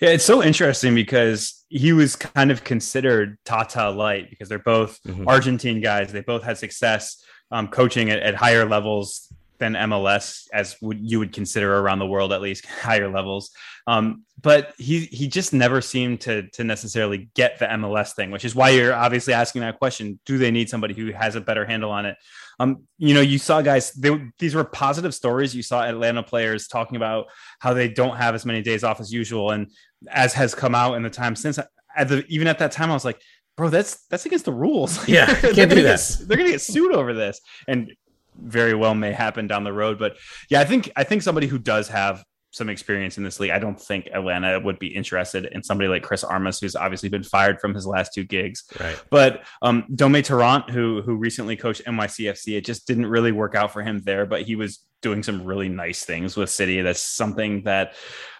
[0.00, 4.98] Yeah, it's so interesting because he was kind of considered Tata light because they're both
[5.06, 5.28] mm-hmm.
[5.28, 6.10] Argentine guys.
[6.10, 11.18] They both had success um, coaching at, at higher levels than MLS, as would you
[11.18, 13.50] would consider around the world at least higher levels.
[13.86, 18.44] Um, but he he just never seemed to to necessarily get the MLS thing, which
[18.44, 21.64] is why you're obviously asking that question: Do they need somebody who has a better
[21.64, 22.16] handle on it?
[22.60, 25.54] Um, you know, you saw guys; they, these were positive stories.
[25.54, 27.26] You saw Atlanta players talking about
[27.58, 29.70] how they don't have as many days off as usual, and
[30.10, 31.58] as has come out in the time since.
[31.96, 33.20] At the even at that time, I was like,
[33.56, 35.08] bro, that's that's against the rules.
[35.08, 36.16] Yeah, can't do that.
[36.18, 37.40] Get, they're gonna get sued over this.
[37.66, 37.92] And
[38.36, 39.98] very well may happen down the road.
[39.98, 40.16] But
[40.50, 43.58] yeah, I think I think somebody who does have some experience in this league, I
[43.58, 47.60] don't think Atlanta would be interested in somebody like Chris Armas, who's obviously been fired
[47.60, 48.64] from his last two gigs.
[48.78, 49.00] Right.
[49.10, 53.72] But um, Dome Torrent, who who recently coached NYCFC, it just didn't really work out
[53.72, 54.26] for him there.
[54.26, 56.82] But he was doing some really nice things with City.
[56.82, 57.94] That's something that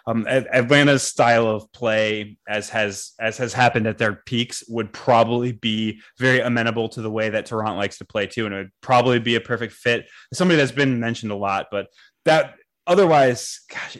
[0.05, 5.51] um, Atlanta's style of play, as has as has happened at their peaks, would probably
[5.51, 8.71] be very amenable to the way that Torrent likes to play too, and it would
[8.81, 10.09] probably be a perfect fit.
[10.33, 11.87] Somebody that's been mentioned a lot, but
[12.25, 12.55] that
[12.87, 13.97] otherwise, gosh,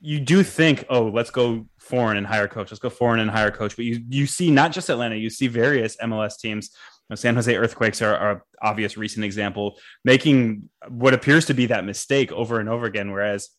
[0.00, 2.70] you do think, oh, let's go foreign and hire coach.
[2.70, 3.76] Let's go foreign and hire coach.
[3.76, 6.70] But you you see not just Atlanta, you see various MLS teams.
[7.14, 11.84] San Jose Earthquakes are, are an obvious recent example, making what appears to be that
[11.84, 13.12] mistake over and over again.
[13.12, 13.50] Whereas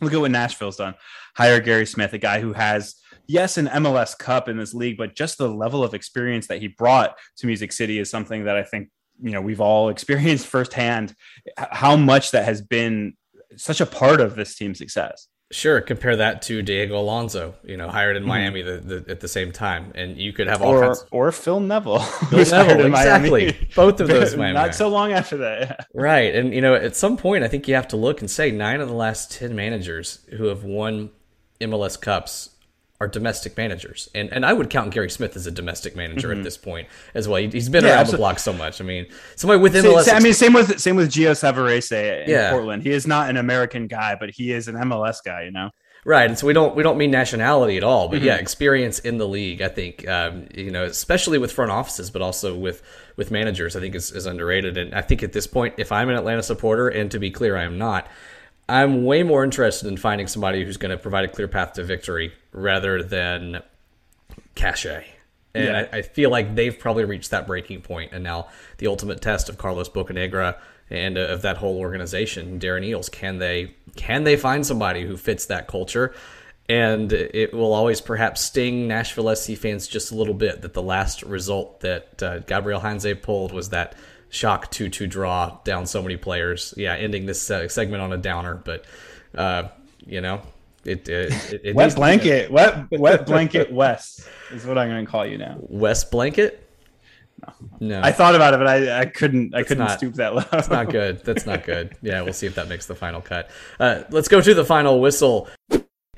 [0.00, 0.94] Look at what Nashville's done.
[1.36, 5.14] Hire Gary Smith, a guy who has, yes, an MLS Cup in this league, but
[5.14, 8.62] just the level of experience that he brought to Music City is something that I
[8.62, 8.90] think
[9.22, 11.14] you know we've all experienced firsthand.
[11.56, 13.16] How much that has been
[13.56, 15.28] such a part of this team's success.
[15.52, 18.30] Sure, compare that to Diego Alonso, you know, hired in mm-hmm.
[18.30, 21.04] Miami the, the, at the same time, and you could have all or, kinds.
[21.12, 23.56] Or Phil Neville, Phil Neville, exactly.
[23.76, 24.54] Both of those, Miami.
[24.54, 25.76] not so long after that, yeah.
[25.94, 26.34] right?
[26.34, 28.80] And you know, at some point, I think you have to look and say nine
[28.80, 31.10] of the last ten managers who have won
[31.60, 32.55] MLS Cups
[33.00, 36.40] are domestic managers, and and I would count Gary Smith as a domestic manager mm-hmm.
[36.40, 37.40] at this point as well.
[37.40, 38.80] He, has been yeah, around the block so much.
[38.80, 40.12] I mean, somebody with MLS.
[40.12, 42.50] I mean, same with same with Gio Savarese in yeah.
[42.50, 42.82] Portland.
[42.82, 45.42] He is not an American guy, but he is an MLS guy.
[45.42, 45.70] You know.
[46.06, 48.26] Right, and so we don't we don't mean nationality at all, but mm-hmm.
[48.26, 49.60] yeah, experience in the league.
[49.60, 52.82] I think um, you know, especially with front offices, but also with
[53.16, 54.76] with managers, I think is, is underrated.
[54.76, 57.56] And I think at this point, if I'm an Atlanta supporter, and to be clear,
[57.56, 58.08] I am not,
[58.68, 61.84] I'm way more interested in finding somebody who's going to provide a clear path to
[61.84, 63.62] victory rather than
[64.54, 65.06] cachet.
[65.54, 65.88] And yeah.
[65.92, 68.48] I, I, feel like they've probably reached that breaking point, and now
[68.78, 70.58] the ultimate test of Carlos Bocanegra
[70.90, 75.16] and uh, of that whole organization, Darren Eales, can they can they find somebody who
[75.16, 76.14] fits that culture?
[76.68, 80.82] And it will always perhaps sting Nashville SC fans just a little bit that the
[80.82, 83.94] last result that uh, Gabriel Heinze pulled was that
[84.30, 86.74] shock 2 2 draw down so many players.
[86.76, 88.84] Yeah, ending this uh, segment on a downer, but,
[89.34, 89.68] uh,
[90.06, 90.42] you know,
[90.84, 95.26] it, it, it wet blanket, wet, wet blanket West is what I'm going to call
[95.26, 95.56] you now.
[95.58, 96.62] West blanket?
[97.40, 97.52] No.
[97.80, 98.00] no.
[98.02, 100.44] I thought about it, but I, I couldn't I couldn't not, stoop that low.
[100.50, 101.22] That's not good.
[101.24, 101.96] That's not good.
[102.02, 103.50] Yeah, we'll see if that makes the final cut.
[103.78, 105.48] Uh, let's go to the final whistle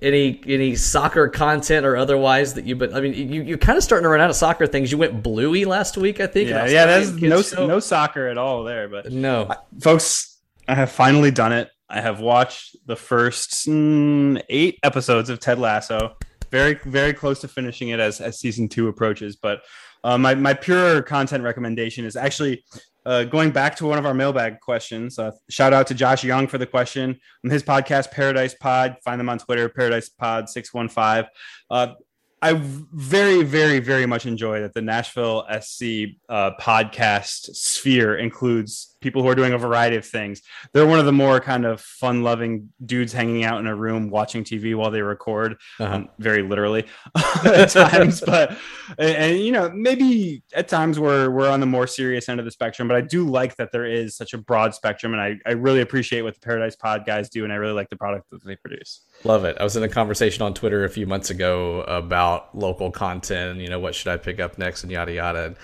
[0.01, 3.83] any any soccer content or otherwise that you've been i mean you, you're kind of
[3.83, 4.93] starting to run out of soccer things.
[4.93, 7.67] You went bluey last week i think yeah yeah there's no show.
[7.67, 9.47] no soccer at all there but no.
[9.51, 11.71] I, folks i have finally done it.
[11.91, 16.17] I have watched the first mm, eight episodes of ted lasso.
[16.51, 19.63] Very very close to finishing it as as season two approaches but
[20.05, 22.65] uh, my, my pure content recommendation is actually
[23.07, 26.47] uh, going back to one of our mailbag questions, uh, shout out to Josh Young
[26.47, 28.97] for the question on his podcast, Paradise Pod.
[29.05, 31.31] Find them on Twitter, Paradise Pod 615.
[31.71, 31.95] Uh,
[32.41, 35.83] I very, very, very much enjoy that the Nashville SC
[36.29, 40.43] uh, podcast sphere includes people who are doing a variety of things.
[40.73, 44.11] They're one of the more kind of fun loving dudes hanging out in a room
[44.11, 45.95] watching TV while they record, uh-huh.
[45.95, 46.87] um, very literally
[47.45, 48.21] at times.
[48.21, 48.57] but
[48.99, 52.45] and, and, you know maybe at times we're we're on the more serious end of
[52.45, 52.89] the spectrum.
[52.89, 55.81] But I do like that there is such a broad spectrum, and I I really
[55.81, 58.57] appreciate what the Paradise Pod guys do, and I really like the product that they
[58.57, 59.03] produce.
[59.25, 59.57] Love it.
[59.61, 63.61] I was in a conversation on Twitter a few months ago about local content.
[63.61, 65.55] You know, what should I pick up next, and yada yada.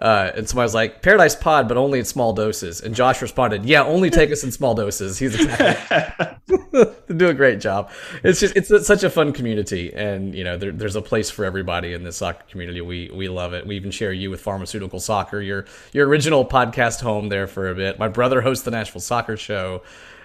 [0.00, 2.80] And, uh, and somebody was like, Paradise Pod, but only in small doses.
[2.80, 5.18] And Josh responded, Yeah, only take us in small doses.
[5.18, 6.26] He's exactly
[7.16, 7.90] do a great job.
[8.22, 11.30] It's just it's, it's, such a fun community, and you know there, there's a place
[11.30, 12.80] for everybody in the soccer community.
[12.80, 13.66] We we love it.
[13.66, 17.74] We even share you with Pharmaceutical Soccer, your your original podcast home there for a
[17.74, 17.98] bit.
[17.98, 19.82] My brother hosts the Nashville Soccer Show.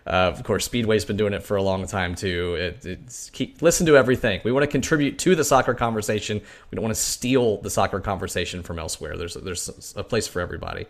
[0.08, 2.56] Uh, of course, Speedway's been doing it for a long time too.
[2.56, 4.40] It, it's keep, listen to everything.
[4.44, 6.40] We want to contribute to the soccer conversation.
[6.70, 9.18] We don't want to steal the soccer conversation from elsewhere.
[9.18, 10.86] There's there's a place for everybody.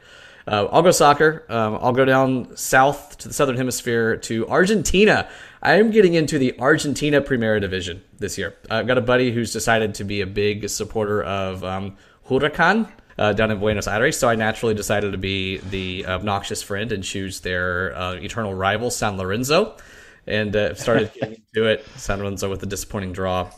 [0.47, 1.45] Uh, I'll go soccer.
[1.49, 5.27] Um, I'll go down south to the southern hemisphere to Argentina.
[5.61, 8.55] I am getting into the Argentina Primera Division this year.
[8.69, 11.97] I've got a buddy who's decided to be a big supporter of um,
[12.27, 14.17] Huracan uh, down in Buenos Aires.
[14.17, 18.91] So I naturally decided to be the obnoxious friend and choose their uh, eternal rival,
[18.91, 19.77] San Lorenzo,
[20.27, 21.85] and uh, started getting into it.
[21.95, 23.51] San Lorenzo with a disappointing draw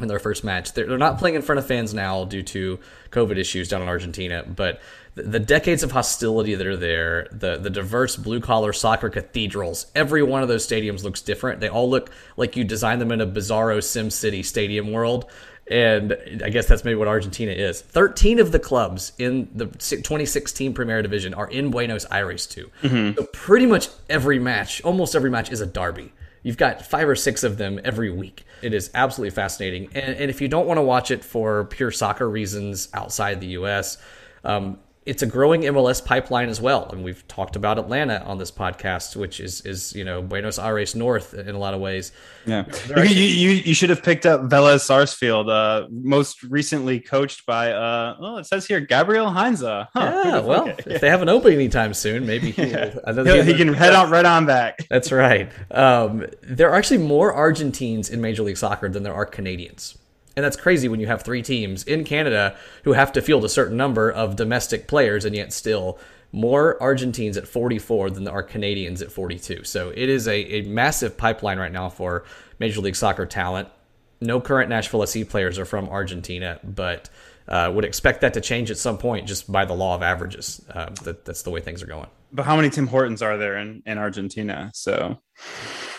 [0.00, 0.72] in their first match.
[0.72, 2.78] They're, they're not playing in front of fans now due to
[3.10, 4.80] COVID issues down in Argentina, but
[5.14, 9.86] the, the decades of hostility that are there, the the diverse blue collar soccer cathedrals,
[9.94, 11.60] every one of those stadiums looks different.
[11.60, 15.30] They all look like you designed them in a bizarro Sim City stadium world
[15.68, 17.80] and I guess that's maybe what Argentina is.
[17.80, 22.70] 13 of the clubs in the 2016 Primera Division are in Buenos Aires too.
[22.82, 23.18] Mm-hmm.
[23.18, 26.12] So pretty much every match, almost every match is a derby.
[26.42, 28.44] You've got five or six of them every week.
[28.62, 29.90] It is absolutely fascinating.
[29.96, 33.48] And, and if you don't want to watch it for pure soccer reasons outside the
[33.48, 33.98] U.S.,
[34.44, 38.50] um, it's a growing MLS pipeline as well, and we've talked about Atlanta on this
[38.50, 42.10] podcast, which is is you know Buenos Aires North in a lot of ways.
[42.44, 47.72] Yeah, you, you, you should have picked up Vélez Sarsfield, uh, most recently coached by
[47.72, 49.60] uh, oh it says here Gabriel Heinze.
[49.62, 53.42] Huh, yeah, well, if they have an opening anytime soon, maybe he, yeah.
[53.42, 54.86] he can head out right on back.
[54.90, 55.50] That's right.
[55.70, 59.96] Um, there are actually more Argentines in Major League Soccer than there are Canadians.
[60.36, 63.48] And that's crazy when you have three teams in Canada who have to field a
[63.48, 65.98] certain number of domestic players, and yet still
[66.30, 69.64] more Argentines at 44 than there are Canadians at 42.
[69.64, 72.24] So it is a, a massive pipeline right now for
[72.58, 73.68] Major League Soccer talent.
[74.20, 77.08] No current Nashville SC players are from Argentina, but
[77.48, 80.62] uh, would expect that to change at some point just by the law of averages.
[80.70, 82.08] Uh, that, that's the way things are going.
[82.32, 84.70] But how many Tim Hortons are there in, in Argentina?
[84.74, 85.18] So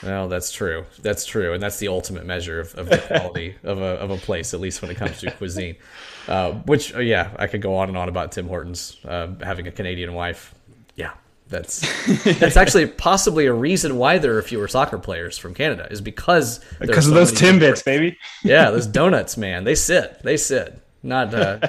[0.04, 0.86] well, that's true.
[1.02, 4.18] That's true, and that's the ultimate measure of, of the quality of a of a
[4.18, 5.76] place, at least when it comes to cuisine.
[6.28, 9.68] Uh, which, uh, yeah, I could go on and on about Tim Hortons uh, having
[9.68, 10.54] a Canadian wife.
[10.96, 11.12] Yeah,
[11.48, 11.82] that's
[12.40, 16.60] that's actually possibly a reason why there are fewer soccer players from Canada is because
[16.80, 18.18] because of those Timbits, baby.
[18.44, 19.64] yeah, those donuts, man.
[19.64, 20.22] They sit.
[20.24, 20.82] They sit.
[21.04, 21.60] Not uh,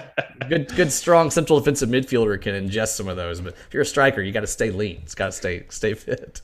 [0.48, 0.74] good.
[0.74, 4.20] Good, strong central defensive midfielder can ingest some of those, but if you're a striker,
[4.20, 5.00] you got to stay lean.
[5.02, 6.40] It's got to stay stay fit.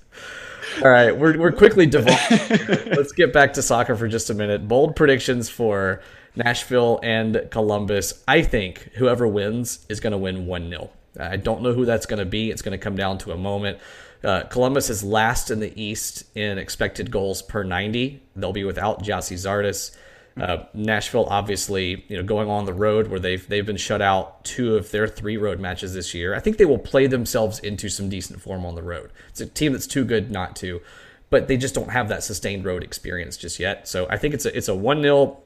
[0.83, 2.59] All right, we're we're quickly devolving.
[2.91, 4.67] Let's get back to soccer for just a minute.
[4.69, 6.03] Bold predictions for
[6.37, 8.23] Nashville and Columbus.
[8.27, 10.91] I think whoever wins is going to win 1 0.
[11.19, 12.51] I don't know who that's going to be.
[12.51, 13.79] It's going to come down to a moment.
[14.23, 18.23] Uh, Columbus is last in the East in expected goals per 90.
[18.35, 19.95] They'll be without Gyasi Zardes.
[20.37, 24.45] Uh, Nashville, obviously, you know, going on the road where they've they've been shut out
[24.45, 26.35] two of their three road matches this year.
[26.35, 29.13] I think they will play themselves into some decent form on the road.
[29.29, 30.81] It's a team that's too good not to,
[31.31, 33.87] but they just don't have that sustained road experience just yet.
[33.87, 35.39] So I think it's a it's a one 0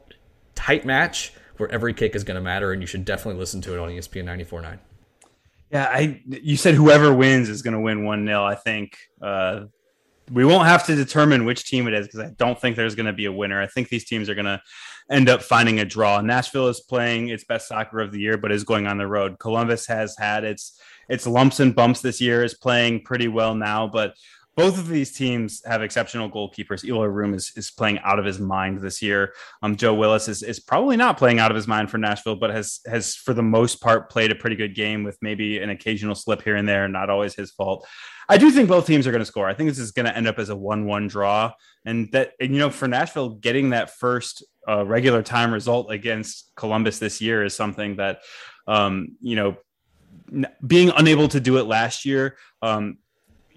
[0.55, 3.75] tight match where every kick is going to matter, and you should definitely listen to
[3.75, 4.79] it on ESPN 94.9.
[5.71, 9.65] Yeah, I you said whoever wins is going to win one 0 I think uh,
[10.33, 13.07] we won't have to determine which team it is because I don't think there's going
[13.07, 13.61] to be a winner.
[13.61, 14.61] I think these teams are going to
[15.11, 16.21] end up finding a draw.
[16.21, 19.39] Nashville is playing its best soccer of the year, but is going on the road.
[19.39, 23.87] Columbus has had its its lumps and bumps this year, is playing pretty well now,
[23.87, 24.15] but
[24.59, 26.85] both of these teams have exceptional goalkeepers.
[26.85, 29.33] Eloy Room is, is playing out of his mind this year.
[29.63, 32.51] Um, Joe Willis is, is probably not playing out of his mind for Nashville, but
[32.51, 36.17] has has for the most part played a pretty good game with maybe an occasional
[36.17, 37.87] slip here and there, not always his fault.
[38.29, 39.49] I do think both teams are going to score.
[39.49, 41.53] I think this is going to end up as a one-one draw,
[41.85, 46.51] and that and you know for Nashville getting that first uh, regular time result against
[46.57, 48.23] Columbus this year is something that
[48.67, 49.57] um, you know
[50.67, 52.99] being unable to do it last year um,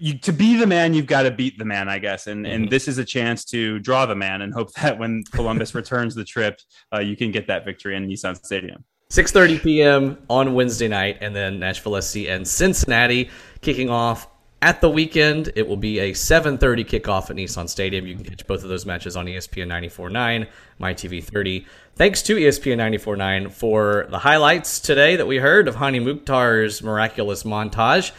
[0.02, 2.26] you, to be the man, you've got to beat the man, I guess.
[2.26, 2.54] And mm-hmm.
[2.54, 6.14] and this is a chance to draw the man and hope that when Columbus returns
[6.14, 6.60] the trip,
[6.92, 8.84] uh, you can get that victory in Nissan Stadium.
[9.10, 10.18] 6:30 p.m.
[10.28, 13.30] on Wednesday night, and then Nashville SC and Cincinnati
[13.60, 14.26] kicking off
[14.60, 15.52] at the weekend.
[15.54, 18.04] It will be a 7:30 kickoff at Nissan Stadium.
[18.04, 20.48] You can catch both of those matches on ESPN 94.9,
[20.80, 21.66] MyTV 30.
[21.94, 27.44] Thanks to ESPN 94.9 for the highlights today that we heard of Hany Mukhtar's miraculous
[27.44, 28.10] montage.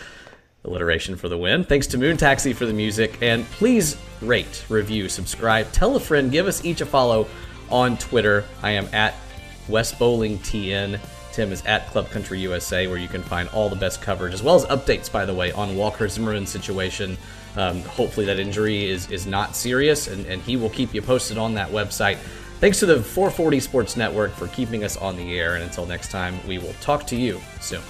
[0.66, 1.64] Alliteration for the win.
[1.64, 3.18] Thanks to Moon Taxi for the music.
[3.22, 7.28] And please rate, review, subscribe, tell a friend, give us each a follow
[7.70, 8.46] on Twitter.
[8.62, 9.16] I am at
[9.68, 11.00] West Bowling TN.
[11.34, 14.44] Tim is at Club Country USA, where you can find all the best coverage, as
[14.44, 17.18] well as updates, by the way, on Walker Zimmerman's situation.
[17.58, 21.40] Um, hopefully, that injury is, is not serious, and, and he will keep you posted
[21.40, 22.18] on that website.
[22.60, 26.12] Thanks to the 440 Sports Network for keeping us on the air, and until next
[26.12, 27.82] time, we will talk to you soon.